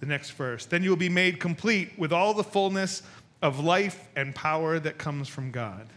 The 0.00 0.06
next 0.06 0.30
verse. 0.32 0.66
Then 0.66 0.82
you 0.82 0.90
will 0.90 0.96
be 0.96 1.08
made 1.08 1.40
complete 1.40 1.98
with 1.98 2.12
all 2.12 2.34
the 2.34 2.44
fullness 2.44 3.02
of 3.42 3.60
life 3.60 4.08
and 4.14 4.34
power 4.34 4.78
that 4.78 4.98
comes 4.98 5.28
from 5.28 5.50
God. 5.50 5.88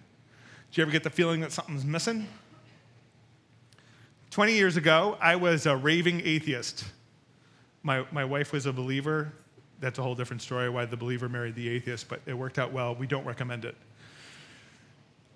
Do 0.71 0.79
you 0.79 0.83
ever 0.83 0.91
get 0.91 1.03
the 1.03 1.09
feeling 1.09 1.41
that 1.41 1.51
something's 1.51 1.85
missing? 1.85 2.27
20 4.31 4.53
years 4.53 4.77
ago, 4.77 5.17
I 5.19 5.35
was 5.35 5.65
a 5.65 5.75
raving 5.75 6.21
atheist. 6.23 6.85
My, 7.83 8.05
my 8.11 8.25
wife 8.25 8.51
was 8.53 8.65
a 8.65 8.73
believer. 8.73 9.31
That's 9.79 9.97
a 9.97 10.03
whole 10.03 10.15
different 10.15 10.41
story 10.41 10.69
why 10.69 10.85
the 10.85 10.97
believer 10.97 11.27
married 11.27 11.55
the 11.55 11.67
atheist, 11.67 12.07
but 12.07 12.21
it 12.25 12.33
worked 12.33 12.59
out 12.59 12.71
well. 12.71 12.93
We 12.95 13.07
don't 13.07 13.25
recommend 13.25 13.65
it. 13.65 13.75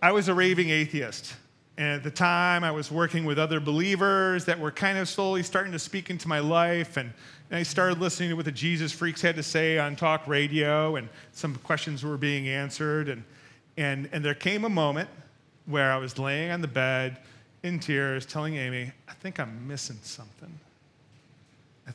I 0.01 0.11
was 0.11 0.27
a 0.27 0.33
raving 0.33 0.69
atheist. 0.69 1.35
And 1.77 1.87
at 1.87 2.03
the 2.03 2.11
time, 2.11 2.63
I 2.63 2.71
was 2.71 2.89
working 2.89 3.25
with 3.25 3.37
other 3.37 3.59
believers 3.59 4.45
that 4.45 4.57
were 4.57 4.71
kind 4.71 4.97
of 4.97 5.09
slowly 5.09 5.43
starting 5.43 5.73
to 5.73 5.79
speak 5.79 6.09
into 6.09 6.27
my 6.27 6.39
life. 6.39 6.95
And, 6.95 7.11
and 7.49 7.59
I 7.59 7.63
started 7.63 7.99
listening 7.99 8.29
to 8.29 8.35
what 8.35 8.45
the 8.45 8.51
Jesus 8.51 8.93
freaks 8.93 9.21
had 9.21 9.35
to 9.35 9.43
say 9.43 9.77
on 9.77 9.95
talk 9.95 10.25
radio, 10.25 10.95
and 10.95 11.09
some 11.33 11.55
questions 11.55 12.03
were 12.03 12.17
being 12.17 12.47
answered. 12.47 13.09
And, 13.09 13.23
and, 13.75 14.07
and 14.13 14.23
there 14.23 14.35
came 14.35 14.63
a 14.63 14.69
moment 14.69 15.09
where 15.65 15.91
I 15.91 15.97
was 15.97 16.17
laying 16.17 16.51
on 16.51 16.61
the 16.61 16.67
bed 16.67 17.17
in 17.63 17.79
tears, 17.79 18.25
telling 18.25 18.55
Amy, 18.55 18.91
I 19.09 19.13
think 19.13 19.39
I'm 19.39 19.67
missing 19.67 19.99
something. 20.01 20.59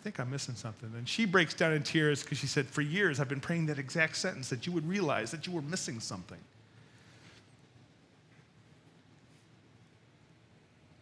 Think 0.03 0.19
I'm 0.19 0.31
missing 0.31 0.55
something. 0.55 0.91
And 0.97 1.07
she 1.07 1.27
breaks 1.27 1.53
down 1.53 1.73
in 1.73 1.83
tears 1.83 2.23
because 2.23 2.39
she 2.39 2.47
said, 2.47 2.67
For 2.67 2.81
years, 2.81 3.21
I've 3.21 3.29
been 3.29 3.41
praying 3.41 3.67
that 3.67 3.79
exact 3.79 4.17
sentence 4.17 4.49
that 4.49 4.67
you 4.67 4.73
would 4.73 4.89
realize 4.89 5.31
that 5.31 5.47
you 5.47 5.53
were 5.53 5.63
missing 5.63 6.01
something. 6.01 6.39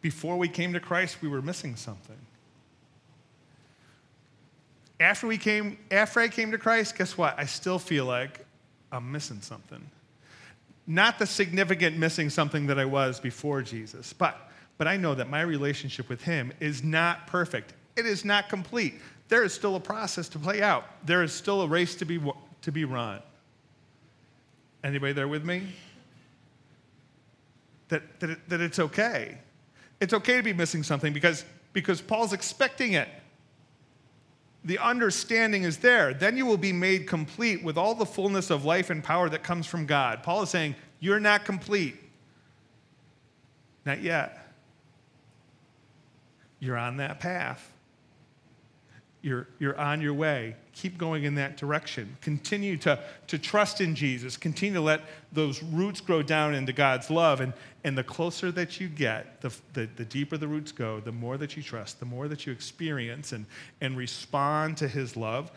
Before 0.01 0.37
we 0.37 0.49
came 0.49 0.73
to 0.73 0.81
Christ, 0.81 1.19
we 1.23 1.29
were 1.29 1.43
missing 1.43 1.77
something. 1.77 2.17
After, 5.01 5.29
we 5.29 5.39
came, 5.39 5.79
after 5.93 6.19
I 6.19 6.29
came 6.29 6.51
to 6.51 6.59
Christ, 6.59 6.99
guess 6.99 7.17
what? 7.17 7.39
I 7.39 7.45
still 7.45 7.79
feel 7.79 8.05
like 8.05 8.45
I'm 8.91 9.13
missing 9.13 9.41
something. 9.41 9.85
Not 10.89 11.21
the 11.21 11.27
significant 11.27 11.97
missing 11.97 12.31
something 12.31 12.67
that 12.67 12.81
I 12.81 12.85
was 12.85 13.21
before 13.21 13.63
Jesus, 13.63 14.13
but, 14.13 14.51
but 14.77 14.89
I 14.89 14.97
know 14.97 15.15
that 15.15 15.29
my 15.29 15.43
relationship 15.43 16.09
with 16.09 16.23
Him 16.23 16.53
is 16.59 16.83
not 16.83 17.29
perfect. 17.29 17.75
It 17.99 18.07
is 18.07 18.25
not 18.25 18.49
complete. 18.49 18.95
There 19.29 19.45
is 19.45 19.53
still 19.53 19.77
a 19.77 19.81
process 19.81 20.29
to 20.31 20.39
play 20.39 20.63
out. 20.63 20.85
There 21.05 21.23
is 21.23 21.33
still 21.33 21.63
a 21.63 21.69
race 21.69 21.95
to 21.97 22.05
be, 22.05 22.21
to 22.63 22.73
be 22.73 22.85
run. 22.85 23.21
Anybody 24.85 25.13
there 25.13 25.29
with 25.29 25.45
me? 25.45 25.69
That, 27.89 28.21
that, 28.21 28.31
it, 28.31 28.49
that 28.49 28.61
it's 28.61 28.79
okay 28.79 29.39
it's 30.01 30.13
okay 30.13 30.37
to 30.37 30.43
be 30.43 30.53
missing 30.53 30.83
something 30.83 31.13
because, 31.13 31.45
because 31.73 32.01
Paul's 32.01 32.33
expecting 32.33 32.93
it. 32.93 33.09
The 34.65 34.79
understanding 34.79 35.63
is 35.63 35.79
there. 35.79 36.15
Then 36.15 36.37
you 36.37 36.45
will 36.45 36.57
be 36.57 36.73
made 36.73 37.07
complete 37.07 37.63
with 37.63 37.79
all 37.79 37.95
the 37.95 38.07
fullness 38.07 38.51
of 38.51 38.65
life 38.65 38.91
and 38.91 39.03
power 39.03 39.29
that 39.29 39.43
comes 39.43 39.67
from 39.67 39.87
God. 39.87 40.23
Paul 40.23 40.43
is 40.43 40.51
saying, 40.51 40.75
You're 41.01 41.21
not 41.21 41.45
complete. 41.45 41.97
Not 43.85 44.03
yet. 44.03 44.47
You're 46.61 46.77
on 46.77 46.97
that 46.99 47.21
path. 47.21 47.73
You're, 49.29 49.47
you're 49.59 49.79
on 49.79 50.01
your 50.01 50.15
way. 50.15 50.57
Keep 50.73 50.97
going 50.97 51.25
in 51.25 51.35
that 51.35 51.59
direction. 51.59 52.17
Continue 52.23 52.79
to, 52.79 52.99
to 53.27 53.39
trust 53.39 53.83
in 53.83 53.95
Jesus. 53.95 54.39
Continue 54.39 54.77
to 54.77 54.81
let 54.81 55.03
those 55.33 55.63
roots 55.63 56.01
grow 56.01 56.23
down 56.23 56.55
into 56.55 56.73
God's 56.73 57.11
love. 57.11 57.43
And, 57.43 57.53
and 57.85 57.97
the 57.97 58.03
closer 58.03 58.51
that 58.53 58.81
you 58.81 58.89
get, 58.89 59.43
the, 59.43 59.55
the, 59.75 59.87
the 59.97 60.07
deeper 60.07 60.39
the 60.39 60.49
roots 60.49 60.73
go, 60.73 60.99
the 61.01 61.13
more 61.13 61.37
that 61.37 61.59
you 61.59 61.63
trust, 61.63 62.01
the 62.01 62.07
more 62.07 62.27
that 62.27 62.47
you 62.47 62.53
experience 62.55 63.33
and, 63.33 63.45
and 63.83 63.99
respond 63.99 64.79
to 64.79 64.89
His 64.89 65.15
love, 65.15 65.51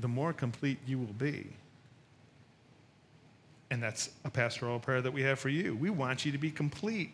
the 0.00 0.08
more 0.08 0.32
complete 0.32 0.78
you 0.84 0.98
will 0.98 1.14
be. 1.16 1.46
And 3.70 3.80
that's 3.80 4.10
a 4.24 4.30
pastoral 4.30 4.80
prayer 4.80 5.00
that 5.00 5.12
we 5.12 5.22
have 5.22 5.38
for 5.38 5.48
you. 5.48 5.76
We 5.76 5.90
want 5.90 6.26
you 6.26 6.32
to 6.32 6.38
be 6.38 6.50
complete. 6.50 7.12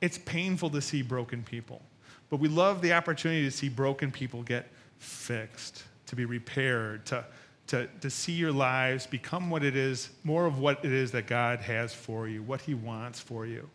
It's 0.00 0.18
painful 0.18 0.70
to 0.70 0.80
see 0.80 1.02
broken 1.02 1.42
people. 1.42 1.82
But 2.30 2.40
we 2.40 2.48
love 2.48 2.82
the 2.82 2.92
opportunity 2.92 3.44
to 3.44 3.50
see 3.50 3.68
broken 3.68 4.10
people 4.10 4.42
get 4.42 4.68
fixed, 4.98 5.84
to 6.06 6.16
be 6.16 6.24
repaired, 6.24 7.06
to, 7.06 7.24
to, 7.68 7.86
to 8.00 8.10
see 8.10 8.32
your 8.32 8.52
lives 8.52 9.06
become 9.06 9.50
what 9.50 9.64
it 9.64 9.76
is, 9.76 10.10
more 10.24 10.46
of 10.46 10.58
what 10.58 10.84
it 10.84 10.92
is 10.92 11.12
that 11.12 11.26
God 11.26 11.60
has 11.60 11.94
for 11.94 12.28
you, 12.28 12.42
what 12.42 12.60
He 12.60 12.74
wants 12.74 13.20
for 13.20 13.46
you. 13.46 13.68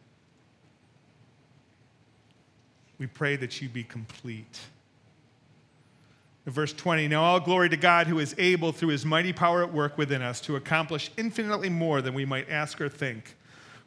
We 3.00 3.08
pray 3.08 3.36
that 3.38 3.62
you 3.62 3.70
be 3.70 3.84
complete. 3.84 4.60
Verse 6.46 6.74
20, 6.74 7.08
now 7.08 7.24
all 7.24 7.40
glory 7.40 7.70
to 7.70 7.78
God 7.78 8.08
who 8.08 8.20
is 8.20 8.36
able 8.38 8.74
through 8.74 8.90
his 8.90 9.06
mighty 9.06 9.32
power 9.32 9.64
at 9.64 9.74
work 9.74 9.98
within 9.98 10.22
us 10.22 10.42
to 10.42 10.58
accomplish 10.58 11.10
infinitely 11.16 11.70
more 11.70 12.02
than 12.02 12.14
we 12.14 12.26
might 12.26 12.50
ask 12.50 12.82
or 12.82 12.90
think. 12.90 13.36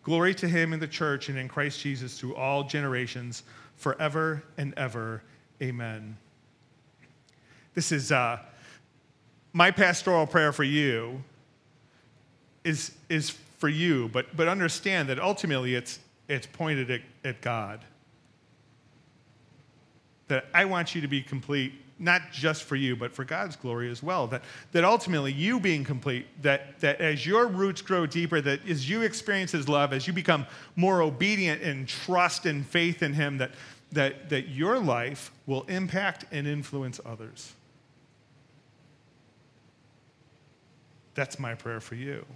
Glory 0.03 0.35
to 0.35 0.49
him 0.49 0.73
in 0.73 0.81
the 0.81 0.87
church 0.87 1.29
and 1.29 1.37
in 1.37 1.49
Christ 1.49 1.81
Jesus 1.81 2.19
through 2.19 2.35
all 2.35 2.65
generations 2.65 3.43
forever 3.77 4.43
and 4.57 4.75
ever. 4.77 5.23
Amen. 5.63 6.17
This 7.75 7.93
is 7.93 8.11
uh, 8.11 8.39
my 9.53 9.71
pastoral 9.71 10.27
prayer 10.27 10.53
for 10.53 10.65
you 10.65 11.23
is, 12.65 12.93
is 13.09 13.31
for 13.59 13.69
you, 13.69 14.09
but, 14.13 14.37
but 14.37 14.49
understand 14.49 15.09
that 15.09 15.21
ultimately 15.21 15.75
it's, 15.75 15.99
it's 16.29 16.47
pointed 16.47 16.91
at, 16.91 17.01
at 17.25 17.41
God. 17.41 17.81
That 20.29 20.47
I 20.53 20.65
want 20.65 20.95
you 20.95 21.01
to 21.01 21.09
be 21.09 21.23
complete, 21.23 21.73
not 21.99 22.31
just 22.31 22.65
for 22.65 22.77
you, 22.77 22.95
but 22.95 23.13
for 23.13 23.25
God's 23.25 23.57
glory 23.57 23.91
as 23.91 24.03
well. 24.03 24.27
That, 24.27 24.43
that 24.73 24.85
ultimately 24.85 25.33
you 25.33 25.59
being 25.59 25.85
complete, 25.85 26.27
that, 26.43 26.79
that 26.81 27.01
as 27.01 27.25
your 27.25 27.47
roots 27.47 27.81
grow 27.81 28.07
deeper, 28.07 28.41
that 28.41 28.67
as 28.69 28.89
you 28.89 29.03
experience 29.03 29.53
His 29.53 29.69
love, 29.69 29.93
as 29.93 30.07
you 30.07 30.13
become 30.13 30.47
more 30.75 31.01
obedient 31.01 31.63
and 31.63 31.89
trust 31.89 32.45
and 32.45 32.67
faith 32.67 33.03
in 33.03 33.15
Him, 33.15 33.39
that, 33.39 33.53
that, 33.93 34.29
that 34.29 34.49
your 34.49 34.79
life 34.79 35.31
will 35.47 35.63
impact 35.65 36.27
and 36.31 36.47
influence 36.47 37.01
others. 37.05 37.53
That's 41.15 41.39
my 41.39 41.55
prayer 41.55 41.81
for 41.81 41.95
you. 41.95 42.27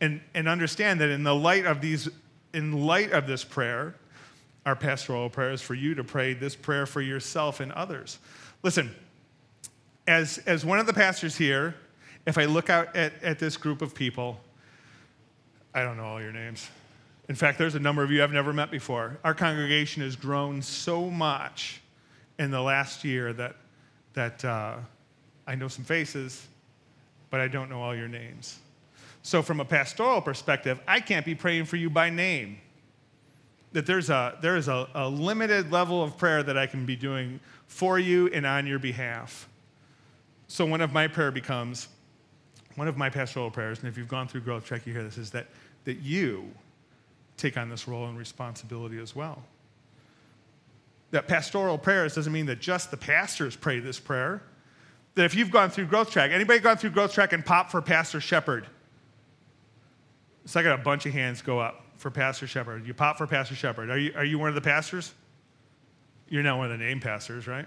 And, 0.00 0.20
and 0.34 0.48
understand 0.48 1.00
that 1.00 1.10
in 1.10 1.22
the 1.22 1.34
light 1.34 1.64
of 1.64 1.80
these, 1.80 2.08
in 2.52 2.72
light 2.86 3.12
of 3.12 3.28
this 3.28 3.44
prayer, 3.44 3.94
our 4.64 4.76
pastoral 4.76 5.28
prayer 5.28 5.50
is 5.50 5.60
for 5.60 5.74
you 5.74 5.94
to 5.94 6.04
pray 6.04 6.34
this 6.34 6.54
prayer 6.54 6.86
for 6.86 7.00
yourself 7.00 7.60
and 7.60 7.72
others. 7.72 8.18
Listen, 8.62 8.94
as, 10.06 10.38
as 10.38 10.64
one 10.64 10.78
of 10.78 10.86
the 10.86 10.92
pastors 10.92 11.36
here, 11.36 11.74
if 12.26 12.38
I 12.38 12.44
look 12.44 12.70
out 12.70 12.94
at, 12.94 13.12
at 13.22 13.38
this 13.38 13.56
group 13.56 13.82
of 13.82 13.94
people, 13.94 14.38
I 15.74 15.82
don't 15.82 15.96
know 15.96 16.04
all 16.04 16.20
your 16.20 16.32
names. 16.32 16.68
In 17.28 17.34
fact, 17.34 17.58
there's 17.58 17.74
a 17.74 17.80
number 17.80 18.02
of 18.02 18.10
you 18.10 18.22
I've 18.22 18.32
never 18.32 18.52
met 18.52 18.70
before. 18.70 19.18
Our 19.24 19.34
congregation 19.34 20.02
has 20.02 20.16
grown 20.16 20.60
so 20.60 21.10
much 21.10 21.80
in 22.38 22.50
the 22.50 22.60
last 22.60 23.04
year 23.04 23.32
that, 23.32 23.56
that 24.14 24.44
uh, 24.44 24.76
I 25.46 25.54
know 25.54 25.68
some 25.68 25.84
faces, 25.84 26.46
but 27.30 27.40
I 27.40 27.48
don't 27.48 27.70
know 27.70 27.80
all 27.80 27.94
your 27.94 28.08
names. 28.08 28.58
So, 29.22 29.40
from 29.40 29.60
a 29.60 29.64
pastoral 29.64 30.20
perspective, 30.20 30.80
I 30.86 30.98
can't 31.00 31.24
be 31.24 31.34
praying 31.34 31.66
for 31.66 31.76
you 31.76 31.88
by 31.88 32.10
name. 32.10 32.58
That 33.72 33.86
there's 33.86 34.10
a, 34.10 34.38
there 34.42 34.56
is 34.56 34.68
a, 34.68 34.86
a 34.94 35.08
limited 35.08 35.72
level 35.72 36.02
of 36.02 36.18
prayer 36.18 36.42
that 36.42 36.58
I 36.58 36.66
can 36.66 36.84
be 36.84 36.96
doing 36.96 37.40
for 37.66 37.98
you 37.98 38.28
and 38.28 38.44
on 38.44 38.66
your 38.66 38.78
behalf. 38.78 39.48
So, 40.46 40.66
one 40.66 40.82
of 40.82 40.92
my 40.92 41.08
prayer 41.08 41.30
becomes, 41.30 41.88
one 42.74 42.86
of 42.86 42.98
my 42.98 43.08
pastoral 43.08 43.50
prayers, 43.50 43.78
and 43.78 43.88
if 43.88 43.96
you've 43.96 44.08
gone 44.08 44.28
through 44.28 44.42
Growth 44.42 44.66
Track, 44.66 44.86
you 44.86 44.92
hear 44.92 45.02
this, 45.02 45.16
is 45.16 45.30
that, 45.30 45.46
that 45.84 46.00
you 46.00 46.50
take 47.38 47.56
on 47.56 47.70
this 47.70 47.88
role 47.88 48.06
and 48.06 48.18
responsibility 48.18 48.98
as 48.98 49.16
well. 49.16 49.42
That 51.10 51.28
pastoral 51.28 51.78
prayers 51.78 52.14
doesn't 52.14 52.32
mean 52.32 52.46
that 52.46 52.60
just 52.60 52.90
the 52.90 52.96
pastors 52.96 53.56
pray 53.56 53.80
this 53.80 53.98
prayer. 53.98 54.42
That 55.14 55.24
if 55.24 55.34
you've 55.34 55.50
gone 55.50 55.70
through 55.70 55.86
Growth 55.86 56.10
Track, 56.10 56.30
anybody 56.30 56.58
gone 56.58 56.76
through 56.76 56.90
Growth 56.90 57.12
Track 57.12 57.32
and 57.32 57.44
pop 57.44 57.70
for 57.70 57.82
Pastor 57.82 58.20
Shepherd? 58.20 58.66
So 60.46 60.58
I 60.58 60.62
got 60.62 60.78
a 60.78 60.82
bunch 60.82 61.06
of 61.06 61.12
hands 61.12 61.42
go 61.42 61.58
up 61.58 61.84
for 62.02 62.10
Pastor 62.10 62.46
Shepherd. 62.46 62.86
You 62.86 62.92
pop 62.92 63.16
for 63.16 63.26
Pastor 63.26 63.54
Shepherd. 63.54 63.88
Are 63.88 63.98
you, 63.98 64.12
are 64.14 64.24
you 64.24 64.38
one 64.38 64.50
of 64.50 64.54
the 64.54 64.60
pastors? 64.60 65.12
You're 66.28 66.42
not 66.42 66.58
one 66.58 66.70
of 66.70 66.78
the 66.78 66.84
name 66.84 67.00
pastors, 67.00 67.46
right? 67.46 67.66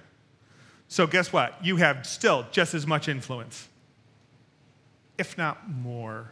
So 0.88 1.08
guess 1.08 1.34
what? 1.34 1.56
You 1.64 1.78
have 1.78 2.06
still 2.06 2.46
just 2.52 2.74
as 2.74 2.86
much 2.86 3.08
influence, 3.08 3.68
if 5.18 5.38
not 5.38 5.68
more. 5.70 6.32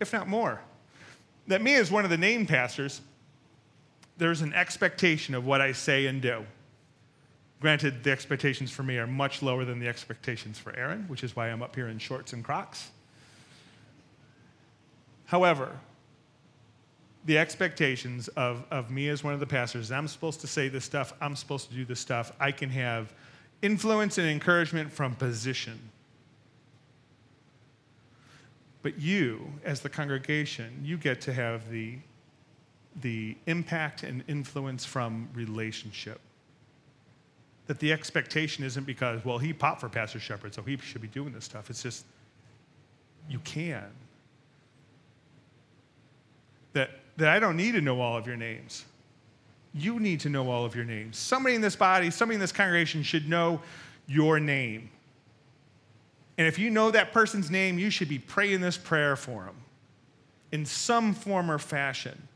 If 0.00 0.12
not 0.12 0.26
more 0.26 0.60
that 1.46 1.62
me 1.62 1.74
as 1.74 1.90
one 1.90 2.04
of 2.04 2.10
the 2.10 2.16
name 2.16 2.46
pastors, 2.46 3.00
there's 4.16 4.40
an 4.40 4.52
expectation 4.54 5.34
of 5.34 5.44
what 5.44 5.60
I 5.60 5.72
say 5.72 6.06
and 6.06 6.22
do. 6.22 6.44
Granted, 7.60 8.04
the 8.04 8.10
expectations 8.10 8.70
for 8.70 8.82
me 8.82 8.98
are 8.98 9.06
much 9.06 9.42
lower 9.42 9.64
than 9.64 9.78
the 9.78 9.88
expectations 9.88 10.58
for 10.58 10.76
Aaron, 10.76 11.04
which 11.08 11.24
is 11.24 11.34
why 11.34 11.48
I'm 11.48 11.62
up 11.62 11.74
here 11.74 11.88
in 11.88 11.98
shorts 11.98 12.32
and 12.32 12.44
Crocs. 12.44 12.90
However, 15.26 15.78
the 17.24 17.38
expectations 17.38 18.28
of, 18.28 18.64
of 18.70 18.90
me 18.90 19.08
as 19.08 19.24
one 19.24 19.32
of 19.32 19.40
the 19.40 19.46
pastors, 19.46 19.90
I'm 19.90 20.08
supposed 20.08 20.40
to 20.42 20.46
say 20.46 20.68
this 20.68 20.84
stuff, 20.84 21.14
I'm 21.20 21.36
supposed 21.36 21.68
to 21.70 21.74
do 21.74 21.84
this 21.84 22.00
stuff, 22.00 22.32
I 22.38 22.52
can 22.52 22.70
have 22.70 23.12
influence 23.62 24.18
and 24.18 24.28
encouragement 24.28 24.92
from 24.92 25.14
position. 25.14 25.80
But 28.82 29.00
you, 29.00 29.50
as 29.64 29.80
the 29.80 29.88
congregation, 29.88 30.82
you 30.84 30.98
get 30.98 31.22
to 31.22 31.32
have 31.32 31.70
the, 31.70 31.96
the 33.00 33.34
impact 33.46 34.02
and 34.02 34.22
influence 34.28 34.84
from 34.84 35.30
relationship. 35.32 36.20
That 37.66 37.78
the 37.78 37.90
expectation 37.94 38.62
isn't 38.62 38.84
because, 38.84 39.24
well, 39.24 39.38
he 39.38 39.54
popped 39.54 39.80
for 39.80 39.88
Pastor 39.88 40.20
Shepherd, 40.20 40.54
so 40.54 40.60
he 40.60 40.76
should 40.76 41.00
be 41.00 41.08
doing 41.08 41.32
this 41.32 41.46
stuff. 41.46 41.70
It's 41.70 41.82
just, 41.82 42.04
you 43.30 43.38
can. 43.38 43.86
That, 46.74 46.90
that 47.16 47.28
I 47.28 47.38
don't 47.38 47.56
need 47.56 47.72
to 47.72 47.80
know 47.80 48.00
all 48.00 48.16
of 48.16 48.26
your 48.26 48.36
names. 48.36 48.84
You 49.72 49.98
need 49.98 50.20
to 50.20 50.28
know 50.28 50.50
all 50.50 50.64
of 50.64 50.74
your 50.74 50.84
names. 50.84 51.16
Somebody 51.18 51.54
in 51.54 51.60
this 51.60 51.76
body, 51.76 52.10
somebody 52.10 52.36
in 52.36 52.40
this 52.40 52.52
congregation 52.52 53.02
should 53.02 53.28
know 53.28 53.60
your 54.06 54.38
name. 54.38 54.90
And 56.38 56.46
if 56.46 56.58
you 56.58 56.70
know 56.70 56.90
that 56.90 57.12
person's 57.12 57.50
name, 57.50 57.78
you 57.78 57.90
should 57.90 58.08
be 58.08 58.18
praying 58.18 58.60
this 58.60 58.76
prayer 58.76 59.16
for 59.16 59.44
them 59.44 59.56
in 60.52 60.64
some 60.64 61.14
form 61.14 61.50
or 61.50 61.58
fashion. 61.58 62.28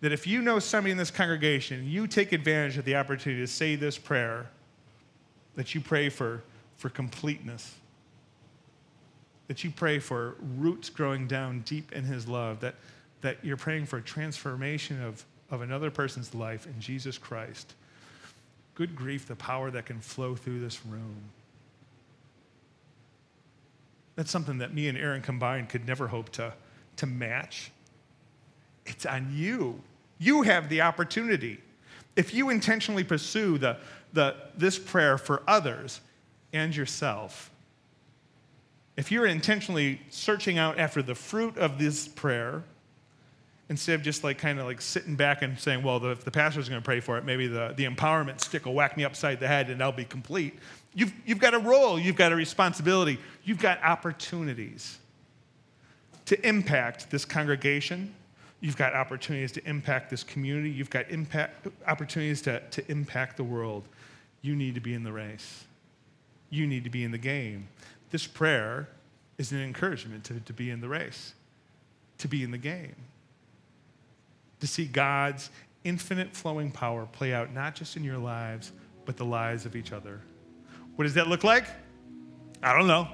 That 0.00 0.12
if 0.12 0.26
you 0.26 0.40
know 0.40 0.58
somebody 0.58 0.92
in 0.92 0.98
this 0.98 1.10
congregation, 1.10 1.86
you 1.86 2.06
take 2.06 2.32
advantage 2.32 2.78
of 2.78 2.84
the 2.86 2.96
opportunity 2.96 3.42
to 3.42 3.46
say 3.46 3.76
this 3.76 3.98
prayer, 3.98 4.46
that 5.56 5.74
you 5.74 5.80
pray 5.80 6.08
for, 6.08 6.42
for 6.76 6.88
completeness, 6.88 7.74
that 9.48 9.62
you 9.64 9.70
pray 9.70 9.98
for 9.98 10.36
roots 10.56 10.88
growing 10.88 11.26
down 11.26 11.60
deep 11.60 11.92
in 11.92 12.04
His 12.04 12.26
love, 12.26 12.60
that, 12.60 12.76
that 13.20 13.44
you're 13.44 13.56
praying 13.56 13.86
for 13.86 13.98
a 13.98 14.02
transformation 14.02 15.02
of, 15.02 15.24
of 15.50 15.62
another 15.62 15.90
person's 15.90 16.34
life 16.34 16.66
in 16.66 16.80
Jesus 16.80 17.18
Christ. 17.18 17.74
Good 18.74 18.96
grief, 18.96 19.26
the 19.26 19.36
power 19.36 19.70
that 19.70 19.86
can 19.86 20.00
flow 20.00 20.34
through 20.34 20.60
this 20.60 20.84
room. 20.86 21.16
That's 24.16 24.30
something 24.30 24.58
that 24.58 24.74
me 24.74 24.88
and 24.88 24.98
Aaron 24.98 25.22
combined 25.22 25.68
could 25.68 25.86
never 25.86 26.08
hope 26.08 26.30
to, 26.30 26.52
to 26.96 27.06
match. 27.06 27.70
It's 28.86 29.06
on 29.06 29.30
you. 29.32 29.80
You 30.18 30.42
have 30.42 30.68
the 30.68 30.82
opportunity. 30.82 31.60
If 32.16 32.34
you 32.34 32.50
intentionally 32.50 33.04
pursue 33.04 33.58
the, 33.58 33.78
the, 34.12 34.36
this 34.56 34.78
prayer 34.78 35.16
for 35.16 35.42
others 35.46 36.00
and 36.52 36.74
yourself, 36.74 37.50
if 38.96 39.10
you're 39.10 39.26
intentionally 39.26 40.00
searching 40.10 40.58
out 40.58 40.78
after 40.78 41.02
the 41.02 41.14
fruit 41.14 41.56
of 41.56 41.78
this 41.78 42.08
prayer, 42.08 42.64
instead 43.70 43.94
of 43.94 44.02
just 44.02 44.24
like 44.24 44.36
kind 44.36 44.58
of 44.58 44.66
like 44.66 44.80
sitting 44.80 45.14
back 45.14 45.42
and 45.42 45.58
saying, 45.58 45.82
well, 45.82 46.00
the, 46.00 46.10
if 46.10 46.24
the 46.24 46.30
pastor's 46.30 46.68
going 46.68 46.80
to 46.80 46.84
pray 46.84 46.98
for 46.98 47.16
it, 47.16 47.24
maybe 47.24 47.46
the, 47.46 47.72
the 47.76 47.86
empowerment 47.86 48.40
stick 48.40 48.66
will 48.66 48.74
whack 48.74 48.96
me 48.96 49.04
upside 49.04 49.38
the 49.38 49.46
head 49.46 49.70
and 49.70 49.80
I'll 49.80 49.92
be 49.92 50.04
complete. 50.04 50.58
You've, 50.92 51.12
you've 51.24 51.38
got 51.38 51.54
a 51.54 51.58
role, 51.60 51.98
you've 51.98 52.16
got 52.16 52.32
a 52.32 52.36
responsibility, 52.36 53.18
you've 53.44 53.60
got 53.60 53.80
opportunities 53.84 54.98
to 56.26 56.46
impact 56.46 57.10
this 57.10 57.24
congregation. 57.24 58.12
You've 58.60 58.76
got 58.76 58.92
opportunities 58.92 59.52
to 59.52 59.66
impact 59.66 60.10
this 60.10 60.22
community. 60.22 60.70
You've 60.70 60.90
got 60.90 61.08
impact, 61.08 61.68
opportunities 61.86 62.42
to, 62.42 62.60
to 62.60 62.90
impact 62.90 63.36
the 63.36 63.44
world. 63.44 63.84
You 64.42 64.54
need 64.54 64.74
to 64.74 64.80
be 64.80 64.94
in 64.94 65.04
the 65.04 65.12
race. 65.12 65.64
You 66.50 66.66
need 66.66 66.84
to 66.84 66.90
be 66.90 67.04
in 67.04 67.10
the 67.12 67.18
game. 67.18 67.68
This 68.10 68.26
prayer 68.26 68.88
is 69.38 69.52
an 69.52 69.62
encouragement 69.62 70.24
to, 70.24 70.40
to 70.40 70.52
be 70.52 70.70
in 70.70 70.80
the 70.80 70.88
race, 70.88 71.34
to 72.18 72.28
be 72.28 72.42
in 72.42 72.50
the 72.50 72.58
game, 72.58 72.96
to 74.60 74.66
see 74.66 74.86
God's 74.86 75.50
infinite 75.84 76.34
flowing 76.34 76.70
power 76.70 77.06
play 77.06 77.32
out 77.32 77.52
not 77.52 77.74
just 77.74 77.96
in 77.96 78.04
your 78.04 78.18
lives, 78.18 78.72
but 79.04 79.16
the 79.16 79.24
lives 79.24 79.66
of 79.66 79.74
each 79.74 79.92
other. 79.92 80.20
What 80.96 81.04
does 81.04 81.14
that 81.14 81.28
look 81.28 81.44
like? 81.44 81.64
I 82.62 82.76
don't 82.76 82.86
know. 82.86 83.08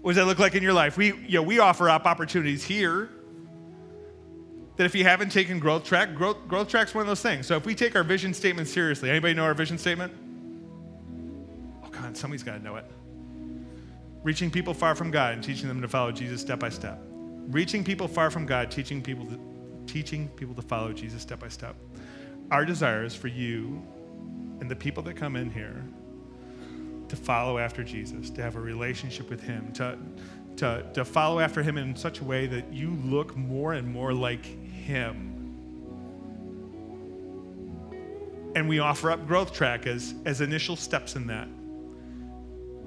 What 0.00 0.12
does 0.12 0.16
that 0.16 0.26
look 0.26 0.38
like 0.38 0.54
in 0.54 0.62
your 0.62 0.72
life? 0.72 0.96
We, 0.96 1.06
you 1.08 1.34
know, 1.34 1.42
we 1.42 1.58
offer 1.58 1.90
up 1.90 2.06
opportunities 2.06 2.64
here 2.64 3.10
that 4.76 4.84
if 4.84 4.94
you 4.94 5.02
haven't 5.02 5.30
taken 5.30 5.58
Growth 5.58 5.84
Track, 5.84 6.14
Growth, 6.14 6.46
growth 6.46 6.68
Track's 6.68 6.94
one 6.94 7.02
of 7.02 7.08
those 7.08 7.20
things. 7.20 7.48
So 7.48 7.56
if 7.56 7.66
we 7.66 7.74
take 7.74 7.96
our 7.96 8.04
vision 8.04 8.32
statement 8.32 8.68
seriously, 8.68 9.10
anybody 9.10 9.34
know 9.34 9.42
our 9.42 9.54
vision 9.54 9.76
statement? 9.76 10.12
Oh, 11.84 11.88
God, 11.88 12.16
somebody's 12.16 12.44
got 12.44 12.58
to 12.58 12.62
know 12.62 12.76
it. 12.76 12.84
Reaching 14.22 14.50
people 14.52 14.72
far 14.72 14.94
from 14.94 15.10
God 15.10 15.34
and 15.34 15.42
teaching 15.42 15.66
them 15.66 15.82
to 15.82 15.88
follow 15.88 16.12
Jesus 16.12 16.40
step 16.40 16.60
by 16.60 16.68
step. 16.68 17.00
Reaching 17.48 17.82
people 17.82 18.06
far 18.06 18.30
from 18.30 18.46
God, 18.46 18.70
teaching 18.70 19.02
people 19.02 19.26
to, 19.26 19.40
teaching 19.88 20.28
people 20.28 20.54
to 20.54 20.62
follow 20.62 20.92
Jesus 20.92 21.22
step 21.22 21.40
by 21.40 21.48
step. 21.48 21.74
Our 22.50 22.64
desire 22.64 23.04
is 23.04 23.14
for 23.14 23.28
you 23.28 23.82
and 24.60 24.70
the 24.70 24.76
people 24.76 25.02
that 25.04 25.16
come 25.16 25.34
in 25.34 25.50
here 25.50 25.84
to 27.08 27.16
follow 27.16 27.58
after 27.58 27.82
Jesus, 27.82 28.30
to 28.30 28.42
have 28.42 28.56
a 28.56 28.60
relationship 28.60 29.30
with 29.30 29.42
Him, 29.42 29.72
to, 29.72 29.98
to, 30.56 30.84
to 30.92 31.04
follow 31.04 31.40
after 31.40 31.62
Him 31.62 31.78
in 31.78 31.96
such 31.96 32.20
a 32.20 32.24
way 32.24 32.46
that 32.46 32.72
you 32.72 32.90
look 33.04 33.36
more 33.36 33.72
and 33.72 33.90
more 33.90 34.12
like 34.12 34.44
Him. 34.44 35.34
And 38.54 38.68
we 38.68 38.78
offer 38.78 39.10
up 39.10 39.26
Growth 39.26 39.52
Track 39.52 39.86
as, 39.86 40.14
as 40.24 40.40
initial 40.40 40.76
steps 40.76 41.16
in 41.16 41.26
that. 41.28 41.48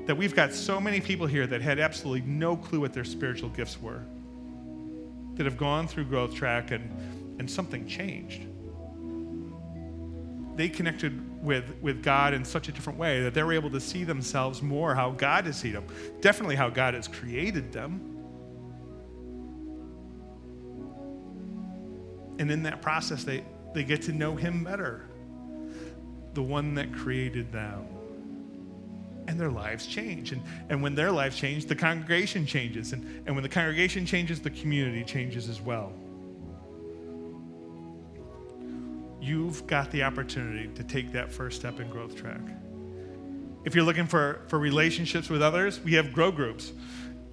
That 0.05 0.15
we've 0.15 0.35
got 0.35 0.53
so 0.53 0.79
many 0.79 0.99
people 0.99 1.27
here 1.27 1.47
that 1.47 1.61
had 1.61 1.79
absolutely 1.79 2.21
no 2.21 2.57
clue 2.57 2.79
what 2.79 2.93
their 2.93 3.03
spiritual 3.03 3.49
gifts 3.49 3.81
were, 3.81 4.01
that 5.41 5.49
have 5.49 5.57
gone 5.57 5.87
through 5.87 6.05
Growth 6.05 6.35
Track 6.35 6.69
and, 6.69 7.39
and 7.39 7.49
something 7.49 7.87
changed 7.87 8.43
they 10.55 10.69
connected 10.69 11.43
with, 11.43 11.73
with 11.81 12.03
God 12.03 12.33
in 12.35 12.45
such 12.45 12.67
a 12.67 12.71
different 12.71 12.99
way 12.99 13.23
that 13.23 13.33
they 13.33 13.41
were 13.41 13.53
able 13.53 13.71
to 13.71 13.79
see 13.79 14.03
themselves 14.03 14.61
more 14.61 14.93
how 14.93 15.11
God 15.11 15.45
has 15.45 15.57
seen 15.57 15.73
them, 15.73 15.85
definitely 16.19 16.55
how 16.55 16.69
God 16.69 16.93
has 16.93 17.07
created 17.07 17.71
them. 17.71 18.07
And 22.37 22.51
in 22.51 22.63
that 22.63 22.81
process, 22.81 23.23
they, 23.23 23.43
they 23.73 23.83
get 23.83 24.03
to 24.03 24.11
know 24.11 24.35
Him 24.35 24.63
better, 24.63 25.07
the 26.33 26.43
one 26.43 26.75
that 26.75 26.93
created 26.93 27.51
them. 27.51 27.87
And 29.31 29.39
their 29.39 29.49
lives 29.49 29.87
change. 29.87 30.31
And, 30.31 30.43
and 30.69 30.83
when 30.83 30.93
their 30.93 31.11
lives 31.11 31.37
change, 31.37 31.65
the 31.65 31.75
congregation 31.75 32.45
changes. 32.45 32.93
And, 32.93 33.23
and 33.25 33.35
when 33.35 33.41
the 33.41 33.49
congregation 33.49 34.05
changes, 34.05 34.41
the 34.41 34.51
community 34.51 35.03
changes 35.03 35.49
as 35.49 35.59
well. 35.59 35.93
you've 39.21 39.65
got 39.67 39.91
the 39.91 40.03
opportunity 40.03 40.67
to 40.73 40.83
take 40.83 41.11
that 41.13 41.31
first 41.31 41.59
step 41.59 41.79
in 41.79 41.87
growth 41.89 42.15
track. 42.15 42.41
If 43.63 43.75
you're 43.75 43.85
looking 43.85 44.07
for, 44.07 44.41
for 44.47 44.57
relationships 44.57 45.29
with 45.29 45.43
others, 45.43 45.79
we 45.79 45.93
have 45.93 46.11
grow 46.11 46.31
groups. 46.31 46.73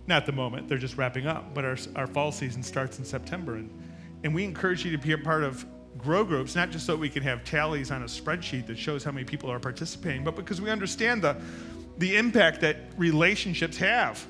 Not 0.06 0.18
at 0.18 0.26
the 0.26 0.32
moment, 0.32 0.68
they're 0.68 0.78
just 0.78 0.98
wrapping 0.98 1.26
up, 1.26 1.54
but 1.54 1.64
our, 1.64 1.76
our 1.96 2.06
fall 2.06 2.30
season 2.30 2.62
starts 2.62 2.98
in 2.98 3.04
September. 3.04 3.56
And, 3.56 3.70
and 4.22 4.34
we 4.34 4.44
encourage 4.44 4.84
you 4.84 4.90
to 4.92 4.98
be 4.98 5.12
a 5.12 5.18
part 5.18 5.42
of 5.42 5.64
grow 5.96 6.24
groups, 6.24 6.54
not 6.54 6.70
just 6.70 6.84
so 6.84 6.94
we 6.94 7.08
can 7.08 7.22
have 7.22 7.44
tallies 7.44 7.90
on 7.90 8.02
a 8.02 8.06
spreadsheet 8.06 8.66
that 8.66 8.78
shows 8.78 9.02
how 9.02 9.11
many 9.11 9.24
people 9.24 9.50
are 9.50 9.58
participating, 9.58 10.22
but 10.22 10.37
because 10.37 10.61
we 10.61 10.70
understand 10.70 11.22
the, 11.22 11.37
the 11.98 12.16
impact 12.16 12.61
that 12.62 12.76
relationships 12.96 13.76
have. 13.76 14.24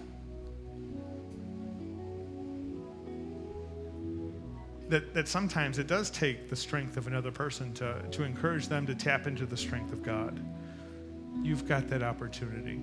that, 4.88 5.12
that 5.14 5.28
sometimes 5.28 5.78
it 5.78 5.86
does 5.86 6.10
take 6.10 6.48
the 6.48 6.56
strength 6.56 6.96
of 6.96 7.06
another 7.06 7.30
person 7.30 7.72
to, 7.74 8.02
to 8.10 8.22
encourage 8.22 8.68
them 8.68 8.86
to 8.86 8.94
tap 8.94 9.26
into 9.26 9.46
the 9.46 9.56
strength 9.56 9.92
of 9.92 10.02
God. 10.02 10.40
You've 11.42 11.68
got 11.68 11.88
that 11.88 12.02
opportunity. 12.02 12.80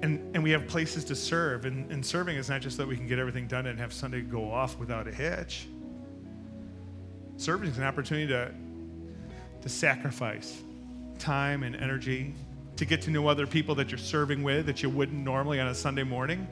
And, 0.00 0.34
and 0.34 0.42
we 0.42 0.50
have 0.52 0.66
places 0.66 1.04
to 1.04 1.14
serve. 1.14 1.64
And, 1.64 1.90
and 1.90 2.04
serving 2.04 2.36
is 2.36 2.48
not 2.48 2.60
just 2.60 2.76
that 2.78 2.86
we 2.86 2.96
can 2.96 3.06
get 3.06 3.18
everything 3.18 3.46
done 3.46 3.66
and 3.66 3.78
have 3.78 3.92
Sunday 3.92 4.22
go 4.22 4.50
off 4.50 4.78
without 4.78 5.06
a 5.06 5.12
hitch. 5.12 5.66
Serving 7.36 7.68
is 7.68 7.78
an 7.78 7.84
opportunity 7.84 8.26
to, 8.28 8.52
to 9.60 9.68
sacrifice 9.68 10.62
time 11.18 11.62
and 11.62 11.76
energy, 11.76 12.34
to 12.76 12.84
get 12.84 13.02
to 13.02 13.10
know 13.10 13.26
other 13.28 13.46
people 13.46 13.74
that 13.74 13.90
you're 13.90 13.98
serving 13.98 14.42
with 14.42 14.66
that 14.66 14.82
you 14.82 14.90
wouldn't 14.90 15.22
normally 15.24 15.60
on 15.60 15.68
a 15.68 15.74
Sunday 15.74 16.04
morning 16.04 16.46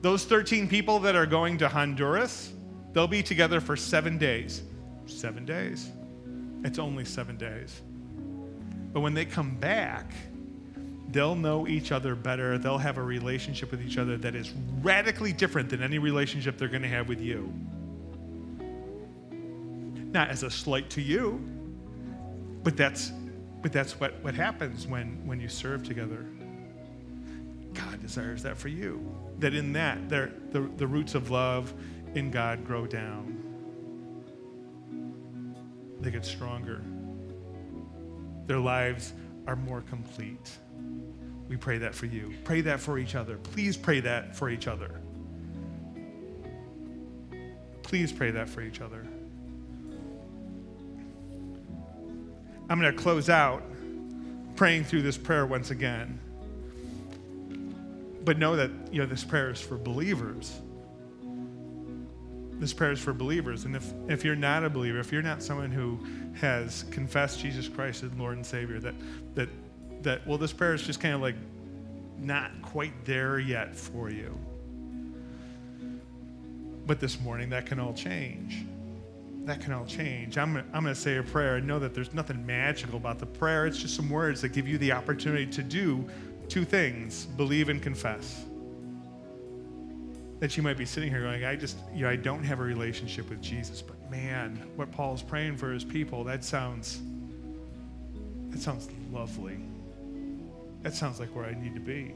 those 0.00 0.24
13 0.24 0.68
people 0.68 1.00
that 1.00 1.16
are 1.16 1.26
going 1.26 1.58
to 1.58 1.68
Honduras, 1.68 2.52
they'll 2.92 3.08
be 3.08 3.22
together 3.22 3.60
for 3.60 3.76
seven 3.76 4.16
days. 4.16 4.62
Seven 5.06 5.44
days. 5.44 5.90
It's 6.64 6.78
only 6.78 7.04
seven 7.04 7.36
days. 7.36 7.80
But 8.92 9.00
when 9.00 9.14
they 9.14 9.24
come 9.24 9.56
back, 9.56 10.12
they'll 11.10 11.34
know 11.34 11.66
each 11.66 11.90
other 11.90 12.14
better. 12.14 12.58
They'll 12.58 12.78
have 12.78 12.98
a 12.98 13.02
relationship 13.02 13.70
with 13.70 13.82
each 13.82 13.98
other 13.98 14.16
that 14.18 14.34
is 14.34 14.52
radically 14.82 15.32
different 15.32 15.68
than 15.68 15.82
any 15.82 15.98
relationship 15.98 16.58
they're 16.58 16.68
going 16.68 16.82
to 16.82 16.88
have 16.88 17.08
with 17.08 17.20
you. 17.20 17.52
not 20.10 20.30
as 20.30 20.42
a 20.42 20.50
slight 20.50 20.88
to 20.88 21.02
you, 21.02 21.44
but 22.68 22.76
that's, 22.76 23.12
but 23.62 23.72
that's 23.72 23.98
what, 23.98 24.22
what 24.22 24.34
happens 24.34 24.86
when, 24.86 25.26
when 25.26 25.40
you 25.40 25.48
serve 25.48 25.82
together. 25.84 26.26
God 27.72 28.02
desires 28.02 28.42
that 28.42 28.58
for 28.58 28.68
you. 28.68 29.10
That 29.38 29.54
in 29.54 29.72
that, 29.72 30.10
the, 30.10 30.30
the 30.52 30.86
roots 30.86 31.14
of 31.14 31.30
love 31.30 31.72
in 32.14 32.30
God 32.30 32.66
grow 32.66 32.86
down. 32.86 33.42
They 36.02 36.10
get 36.10 36.26
stronger. 36.26 36.82
Their 38.46 38.60
lives 38.60 39.14
are 39.46 39.56
more 39.56 39.80
complete. 39.80 40.50
We 41.48 41.56
pray 41.56 41.78
that 41.78 41.94
for 41.94 42.04
you. 42.04 42.34
Pray 42.44 42.60
that 42.60 42.80
for 42.80 42.98
each 42.98 43.14
other. 43.14 43.38
Please 43.38 43.78
pray 43.78 44.00
that 44.00 44.36
for 44.36 44.50
each 44.50 44.66
other. 44.66 45.00
Please 47.82 48.12
pray 48.12 48.30
that 48.30 48.46
for 48.46 48.60
each 48.60 48.82
other. 48.82 49.07
I'm 52.68 52.80
going 52.80 52.94
to 52.94 53.02
close 53.02 53.28
out 53.28 53.62
praying 54.56 54.84
through 54.84 55.02
this 55.02 55.16
prayer 55.16 55.46
once 55.46 55.70
again. 55.70 56.18
But 58.24 58.38
know 58.38 58.56
that 58.56 58.70
you 58.92 59.00
know 59.00 59.06
this 59.06 59.24
prayer 59.24 59.50
is 59.50 59.60
for 59.60 59.78
believers. 59.78 60.60
This 62.58 62.72
prayer 62.72 62.90
is 62.90 63.00
for 63.00 63.12
believers. 63.12 63.64
And 63.64 63.76
if, 63.76 63.92
if 64.08 64.24
you're 64.24 64.34
not 64.34 64.64
a 64.64 64.70
believer, 64.70 64.98
if 64.98 65.12
you're 65.12 65.22
not 65.22 65.42
someone 65.42 65.70
who 65.70 65.98
has 66.34 66.84
confessed 66.90 67.38
Jesus 67.38 67.68
Christ 67.68 68.02
as 68.02 68.12
Lord 68.14 68.36
and 68.36 68.44
Savior, 68.44 68.80
that 68.80 68.94
that 69.34 69.48
that 70.02 70.26
well, 70.26 70.38
this 70.38 70.52
prayer 70.52 70.74
is 70.74 70.82
just 70.82 71.00
kind 71.00 71.14
of 71.14 71.20
like 71.20 71.36
not 72.18 72.50
quite 72.62 73.04
there 73.04 73.38
yet 73.38 73.74
for 73.76 74.10
you. 74.10 74.36
But 76.86 77.00
this 77.00 77.20
morning, 77.20 77.50
that 77.50 77.66
can 77.66 77.78
all 77.78 77.94
change. 77.94 78.64
That 79.48 79.62
can 79.62 79.72
all 79.72 79.86
change. 79.86 80.36
I'm, 80.36 80.58
I'm 80.58 80.82
going 80.82 80.94
to 80.94 81.00
say 81.00 81.16
a 81.16 81.22
prayer 81.22 81.56
and 81.56 81.66
know 81.66 81.78
that 81.78 81.94
there's 81.94 82.12
nothing 82.12 82.44
magical 82.44 82.98
about 82.98 83.18
the 83.18 83.24
prayer. 83.24 83.66
It's 83.66 83.78
just 83.78 83.96
some 83.96 84.10
words 84.10 84.42
that 84.42 84.50
give 84.50 84.68
you 84.68 84.76
the 84.76 84.92
opportunity 84.92 85.46
to 85.46 85.62
do 85.62 86.06
two 86.48 86.66
things 86.66 87.24
believe 87.24 87.70
and 87.70 87.80
confess. 87.80 88.44
That 90.40 90.58
you 90.58 90.62
might 90.62 90.76
be 90.76 90.84
sitting 90.84 91.08
here 91.08 91.22
going, 91.22 91.46
I 91.46 91.56
just, 91.56 91.78
you 91.94 92.02
know, 92.02 92.10
I 92.10 92.16
don't 92.16 92.44
have 92.44 92.60
a 92.60 92.62
relationship 92.62 93.30
with 93.30 93.40
Jesus, 93.40 93.80
but 93.80 93.96
man, 94.10 94.70
what 94.76 94.92
Paul's 94.92 95.22
praying 95.22 95.56
for 95.56 95.72
his 95.72 95.82
people, 95.82 96.24
that 96.24 96.44
sounds, 96.44 97.00
that 98.50 98.60
sounds 98.60 98.90
lovely. 99.10 99.60
That 100.82 100.94
sounds 100.94 101.20
like 101.20 101.34
where 101.34 101.46
I 101.46 101.54
need 101.54 101.74
to 101.74 101.80
be. 101.80 102.14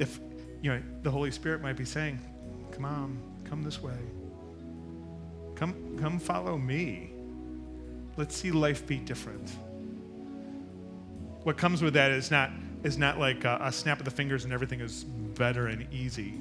If, 0.00 0.18
you 0.62 0.72
know, 0.72 0.82
the 1.02 1.12
Holy 1.12 1.30
Spirit 1.30 1.62
might 1.62 1.76
be 1.76 1.84
saying, 1.84 2.18
come 2.72 2.84
on, 2.84 3.22
Come 3.44 3.62
this 3.62 3.80
way. 3.82 3.94
Come, 5.54 5.98
come 6.00 6.18
follow 6.18 6.58
me. 6.58 7.12
Let's 8.16 8.36
see 8.36 8.50
life 8.50 8.86
be 8.86 8.98
different. 8.98 9.50
What 11.42 11.56
comes 11.56 11.82
with 11.82 11.94
that 11.94 12.10
is 12.10 12.30
not, 12.30 12.50
is 12.82 12.96
not 12.96 13.18
like 13.18 13.44
a, 13.44 13.58
a 13.60 13.72
snap 13.72 13.98
of 13.98 14.04
the 14.04 14.10
fingers 14.10 14.44
and 14.44 14.52
everything 14.52 14.80
is 14.80 15.04
better 15.04 15.66
and 15.66 15.86
easy. 15.92 16.40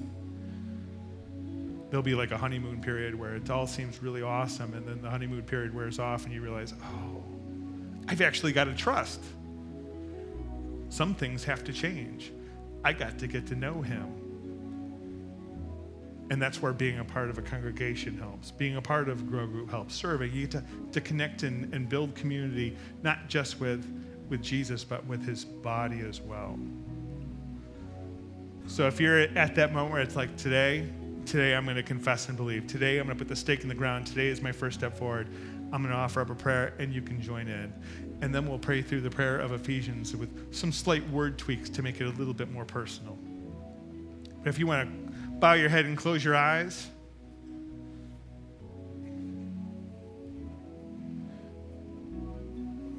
There'll 1.89 2.03
be 2.03 2.15
like 2.15 2.31
a 2.31 2.37
honeymoon 2.37 2.81
period 2.81 3.13
where 3.13 3.35
it 3.35 3.49
all 3.49 3.67
seems 3.67 4.01
really 4.01 4.23
awesome, 4.23 4.73
and 4.73 4.87
then 4.87 5.01
the 5.01 5.09
honeymoon 5.11 5.43
period 5.43 5.75
wears 5.75 5.99
off, 5.99 6.25
and 6.25 6.33
you 6.33 6.41
realize, 6.41 6.73
oh, 6.83 7.23
I've 8.07 8.21
actually 8.21 8.51
got 8.51 8.63
to 8.63 8.73
trust. 8.73 9.21
Some 10.89 11.13
things 11.13 11.43
have 11.43 11.63
to 11.65 11.73
change. 11.73 12.31
I 12.83 12.93
got 12.93 13.19
to 13.19 13.27
get 13.27 13.45
to 13.47 13.55
know 13.55 13.83
him. 13.83 14.22
And 16.29 16.41
that's 16.41 16.61
where 16.61 16.73
being 16.73 16.99
a 16.99 17.03
part 17.03 17.29
of 17.29 17.37
a 17.37 17.41
congregation 17.41 18.17
helps. 18.17 18.51
Being 18.51 18.77
a 18.77 18.81
part 18.81 19.09
of 19.09 19.21
a 19.21 19.23
Grow 19.23 19.45
Group 19.45 19.69
helps. 19.69 19.93
Serving, 19.93 20.33
you 20.33 20.47
get 20.47 20.51
to, 20.51 20.63
to 20.93 21.01
connect 21.01 21.43
and, 21.43 21.73
and 21.73 21.87
build 21.87 22.15
community, 22.15 22.77
not 23.01 23.27
just 23.27 23.59
with, 23.59 23.85
with 24.29 24.41
Jesus, 24.41 24.83
but 24.83 25.05
with 25.05 25.25
his 25.25 25.43
body 25.43 25.99
as 25.99 26.21
well. 26.21 26.57
So 28.67 28.87
if 28.87 28.99
you're 28.99 29.21
at 29.37 29.55
that 29.55 29.73
moment 29.73 29.91
where 29.91 30.01
it's 30.01 30.15
like, 30.15 30.35
today, 30.37 30.87
today 31.25 31.55
I'm 31.55 31.65
going 31.65 31.75
to 31.75 31.83
confess 31.83 32.29
and 32.29 32.37
believe. 32.37 32.67
Today 32.67 32.97
I'm 32.97 33.05
going 33.05 33.17
to 33.17 33.21
put 33.21 33.27
the 33.27 33.35
stake 33.35 33.61
in 33.61 33.69
the 33.69 33.75
ground. 33.75 34.07
Today 34.07 34.27
is 34.27 34.41
my 34.41 34.53
first 34.53 34.79
step 34.79 34.97
forward. 34.97 35.27
I'm 35.73 35.81
going 35.81 35.93
to 35.93 35.99
offer 35.99 36.21
up 36.21 36.29
a 36.29 36.35
prayer 36.35 36.73
and 36.79 36.93
you 36.93 37.01
can 37.01 37.21
join 37.21 37.47
in. 37.47 37.73
And 38.21 38.33
then 38.33 38.47
we'll 38.47 38.59
pray 38.59 38.81
through 38.81 39.01
the 39.01 39.09
prayer 39.09 39.39
of 39.39 39.51
Ephesians 39.51 40.15
with 40.15 40.53
some 40.53 40.71
slight 40.71 41.07
word 41.09 41.37
tweaks 41.37 41.69
to 41.71 41.81
make 41.81 41.99
it 41.99 42.05
a 42.05 42.11
little 42.11 42.33
bit 42.33 42.51
more 42.51 42.63
personal. 42.63 43.17
But 44.43 44.49
if 44.49 44.59
you 44.59 44.67
want 44.67 44.89
to 44.89 45.02
bow 45.43 45.51
your 45.55 45.67
head 45.67 45.83
and 45.83 45.97
close 45.97 46.23
your 46.23 46.37
eyes. 46.37 46.87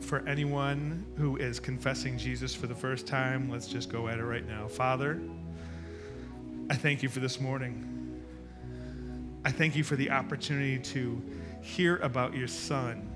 For 0.01 0.23
anyone 0.29 1.07
who 1.17 1.39
is 1.39 1.59
confessing 1.59 2.19
Jesus 2.19 2.55
for 2.55 2.67
the 2.67 2.75
first 2.75 3.07
time, 3.07 3.49
let's 3.49 3.67
just 3.67 3.91
go 3.91 4.09
at 4.09 4.19
it 4.19 4.25
right 4.25 4.47
now. 4.47 4.69
Father, 4.69 5.23
I 6.69 6.75
thank 6.75 7.03
you 7.03 7.09
for 7.09 7.21
this 7.21 7.41
morning. 7.41 8.23
I 9.47 9.51
thank 9.51 9.75
you 9.75 9.83
for 9.83 9.97
the 9.97 10.11
opportunity 10.11 10.79
to 10.79 11.23
hear 11.63 11.97
about 11.97 12.35
your 12.35 12.49
son. 12.49 13.11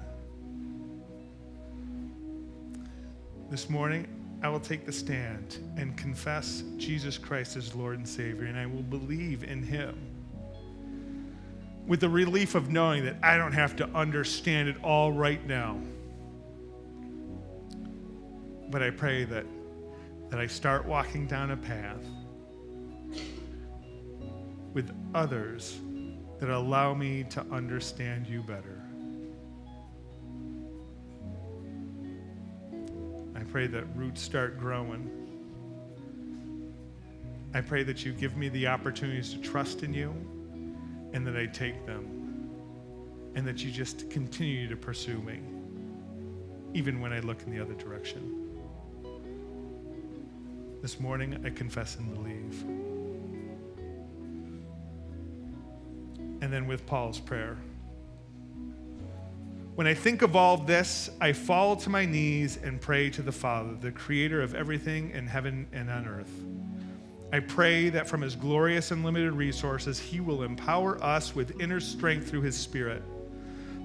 This 3.51 3.69
morning, 3.69 4.07
I 4.43 4.49
will 4.49 4.61
take 4.61 4.87
the 4.87 4.93
stand 4.93 5.59
and 5.77 5.97
confess 5.97 6.63
Jesus 6.77 7.19
Christ 7.19 7.57
as 7.57 7.75
Lord 7.75 7.99
and 7.99 8.09
Savior, 8.09 8.47
and 8.47 8.57
I 8.57 8.67
will 8.67 8.83
believe 8.83 9.43
in 9.43 9.63
Him. 9.63 9.99
With 11.87 12.01
the 12.01 12.09
relief 12.09 12.55
of 12.55 12.71
knowing 12.71 13.05
that 13.05 13.17
I 13.23 13.37
don't 13.37 13.53
have 13.53 13.75
to 13.77 13.89
understand 13.91 14.69
it 14.69 14.77
all 14.85 15.11
right 15.11 15.45
now. 15.47 15.81
But 18.71 18.83
I 18.83 18.91
pray 18.91 19.25
that, 19.25 19.47
that 20.31 20.39
I 20.39 20.47
start 20.47 20.87
walking 20.87 21.27
down 21.27 21.51
a 21.51 21.57
path 21.57 22.05
with 24.73 24.95
others 25.15 25.79
that 26.39 26.51
allow 26.51 26.95
me 26.95 27.25
to 27.31 27.45
understand 27.51 28.29
you 28.29 28.43
better. 28.43 28.78
Pray 33.51 33.67
that 33.67 33.85
roots 33.97 34.21
start 34.21 34.59
growing. 34.59 35.11
I 37.55 37.61
pray 37.63 37.83
that 37.83 38.05
you 38.05 38.13
give 38.13 38.37
me 38.37 38.49
the 38.51 38.67
opportunities 38.67 39.33
to 39.33 39.39
trust 39.39 39.83
in 39.83 39.95
you 39.95 40.11
and 41.15 41.27
that 41.27 41.37
I 41.37 41.47
take 41.47 41.87
them 41.87 42.19
and 43.35 43.47
that 43.47 43.65
you 43.65 43.71
just 43.71 44.11
continue 44.11 44.69
to 44.69 44.77
pursue 44.77 45.19
me, 45.19 45.41
even 46.75 47.01
when 47.01 47.13
I 47.13 47.21
look 47.21 47.43
in 47.45 47.51
the 47.51 47.61
other 47.61 47.75
direction. 47.75 48.49
This 50.83 51.01
morning, 51.01 51.43
I 51.45 51.51
confess 51.51 51.97
and 51.97 52.15
believe. 52.15 52.63
And 56.41 56.53
then 56.53 56.67
with 56.67 56.87
Paul's 56.87 57.19
prayer. 57.19 57.57
When 59.79 59.87
I 59.87 59.95
think 59.95 60.23
of 60.23 60.35
all 60.35 60.57
this, 60.57 61.09
I 61.21 61.33
fall 61.33 61.77
to 61.77 61.89
my 61.89 62.05
knees 62.05 62.59
and 62.65 62.81
pray 62.81 63.11
to 63.11 63.23
the 63.23 63.31
Father, 63.31 63.77
the 63.81 63.93
creator 63.93 64.43
of 64.43 64.57
everything 64.57 65.13
in 65.13 65.25
heaven 65.25 65.69
and 65.73 65.89
on 65.89 66.09
earth. 66.09 66.33
I 67.33 67.39
pray 67.39 67.89
that 67.91 68.09
from 68.09 68.23
his 68.23 68.35
glorious 68.35 68.91
and 68.91 69.05
limited 69.05 69.35
resources, 69.35 70.01
he 70.01 70.19
will 70.19 70.43
empower 70.43 71.01
us 71.01 71.37
with 71.37 71.61
inner 71.61 71.79
strength 71.79 72.29
through 72.29 72.41
his 72.41 72.59
Spirit. 72.59 73.05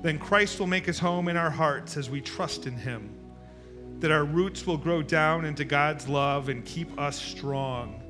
Then 0.02 0.18
Christ 0.18 0.60
will 0.60 0.66
make 0.66 0.88
his 0.88 0.98
home 0.98 1.28
in 1.28 1.38
our 1.38 1.52
hearts 1.52 1.96
as 1.96 2.10
we 2.10 2.22
trust 2.22 2.66
in 2.66 2.76
him, 2.76 3.16
that 4.00 4.10
our 4.10 4.26
roots 4.26 4.66
will 4.66 4.78
grow 4.78 5.04
down 5.04 5.46
into 5.46 5.64
God's 5.64 6.08
love 6.08 6.50
and 6.50 6.66
keep 6.66 7.00
us 7.00 7.22
strong 7.22 8.03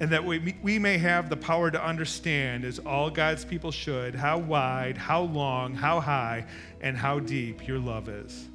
and 0.00 0.10
that 0.10 0.24
we, 0.24 0.54
we 0.62 0.78
may 0.78 0.98
have 0.98 1.30
the 1.30 1.36
power 1.36 1.70
to 1.70 1.82
understand, 1.82 2.64
as 2.64 2.78
all 2.80 3.08
God's 3.08 3.44
people 3.44 3.72
should, 3.72 4.14
how 4.14 4.38
wide, 4.38 4.98
how 4.98 5.22
long, 5.22 5.74
how 5.74 6.00
high, 6.00 6.44
and 6.82 6.96
how 6.96 7.18
deep 7.18 7.66
your 7.66 7.78
love 7.78 8.08
is. 8.08 8.48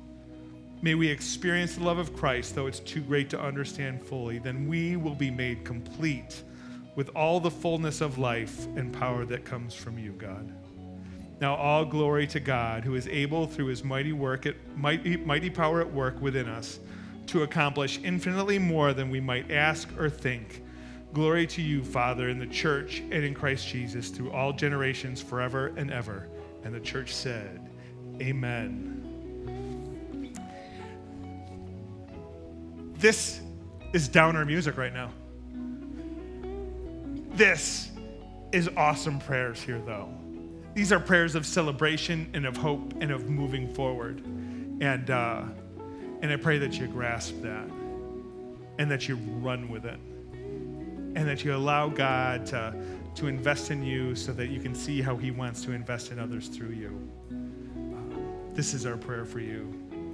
May 0.84 0.96
we 0.96 1.08
experience 1.08 1.76
the 1.76 1.84
love 1.84 1.98
of 1.98 2.16
Christ, 2.16 2.54
though 2.54 2.68
it's 2.68 2.80
too 2.80 3.02
great 3.02 3.30
to 3.32 3.40
understand 3.40 4.04
fully. 4.04 4.40
Then 4.40 4.68
we 4.68 4.98
will 4.98 5.16
be 5.16 5.32
made 5.32 5.64
complete 5.64 6.44
with 6.96 7.10
all 7.16 7.40
the 7.40 7.52
fullness 7.52 8.02
of 8.02 8.18
life 8.18 8.66
and 8.76 8.94
power 8.94 9.26
that 9.26 9.46
comes 9.46 9.74
from 9.74 9.98
you, 9.98 10.12
God. 10.14 10.52
Now, 11.40 11.56
all 11.56 11.86
glory 11.86 12.28
to 12.28 12.40
God, 12.40 12.84
who 12.84 12.94
is 12.94 13.08
able, 13.08 13.48
through 13.48 13.68
his 13.68 13.84
mighty 13.84 14.14
work, 14.14 14.46
at, 14.46 14.56
mighty, 14.78 15.18
mighty 15.18 15.50
power 15.50 15.82
at 15.82 15.92
work 15.92 16.22
within 16.22 16.48
us, 16.48 16.80
to 17.28 17.42
accomplish 17.42 18.00
infinitely 18.04 18.60
more 18.60 18.94
than 18.94 19.10
we 19.10 19.20
might 19.20 19.50
ask 19.50 19.90
or 19.98 20.10
think 20.10 20.62
Glory 21.14 21.46
to 21.46 21.62
you, 21.62 21.84
Father, 21.84 22.30
in 22.30 22.40
the 22.40 22.46
church 22.46 23.00
and 23.00 23.26
in 23.26 23.34
Christ 23.34 23.68
Jesus 23.68 24.10
through 24.10 24.32
all 24.32 24.54
generations, 24.54 25.22
forever 25.22 25.74
and 25.76 25.92
ever. 25.92 26.30
And 26.64 26.74
the 26.74 26.80
church 26.80 27.14
said, 27.14 27.70
Amen. 28.22 28.98
This 32.94 33.42
is 33.92 34.08
downer 34.08 34.46
music 34.46 34.78
right 34.78 34.94
now. 34.94 35.12
This 37.36 37.92
is 38.54 38.70
awesome 38.78 39.20
prayers 39.20 39.62
here, 39.62 39.82
though. 39.86 40.10
these 40.76 40.94
are 40.94 41.00
prayers 41.00 41.36
of 41.36 41.46
celebration 41.46 42.30
and 42.34 42.46
of 42.46 42.56
hope 42.56 42.94
and 43.02 43.12
of 43.12 43.30
moving 43.30 43.74
forward. 43.74 44.22
And, 44.80 45.10
uh, 45.10 45.44
and 46.22 46.32
I 46.32 46.38
pray 46.38 46.58
that 46.60 46.80
you 46.80 46.88
grasp 46.88 47.36
that 47.42 47.70
and 48.78 48.90
that 48.90 49.10
you 49.10 49.18
run 49.18 49.68
with 49.68 49.86
it 49.86 50.00
and 51.16 51.28
that 51.28 51.44
you 51.44 51.56
allow 51.56 51.90
God 51.90 52.46
to, 52.48 52.76
to 53.16 53.28
invest 53.28 53.72
in 53.72 53.84
you 53.84 54.16
so 54.16 54.32
that 54.34 54.48
you 54.48 54.60
can 54.60 54.74
see 54.74 55.02
how 55.02 55.16
He 55.16 55.32
wants 55.32 55.64
to 55.64 55.72
invest 55.72 56.12
in 56.12 56.20
others 56.20 56.48
through 56.48 56.72
you. 56.72 57.10
This 58.54 58.74
is 58.74 58.86
our 58.86 58.98
prayer 58.98 59.26
for 59.26 59.40
you. 59.40 59.81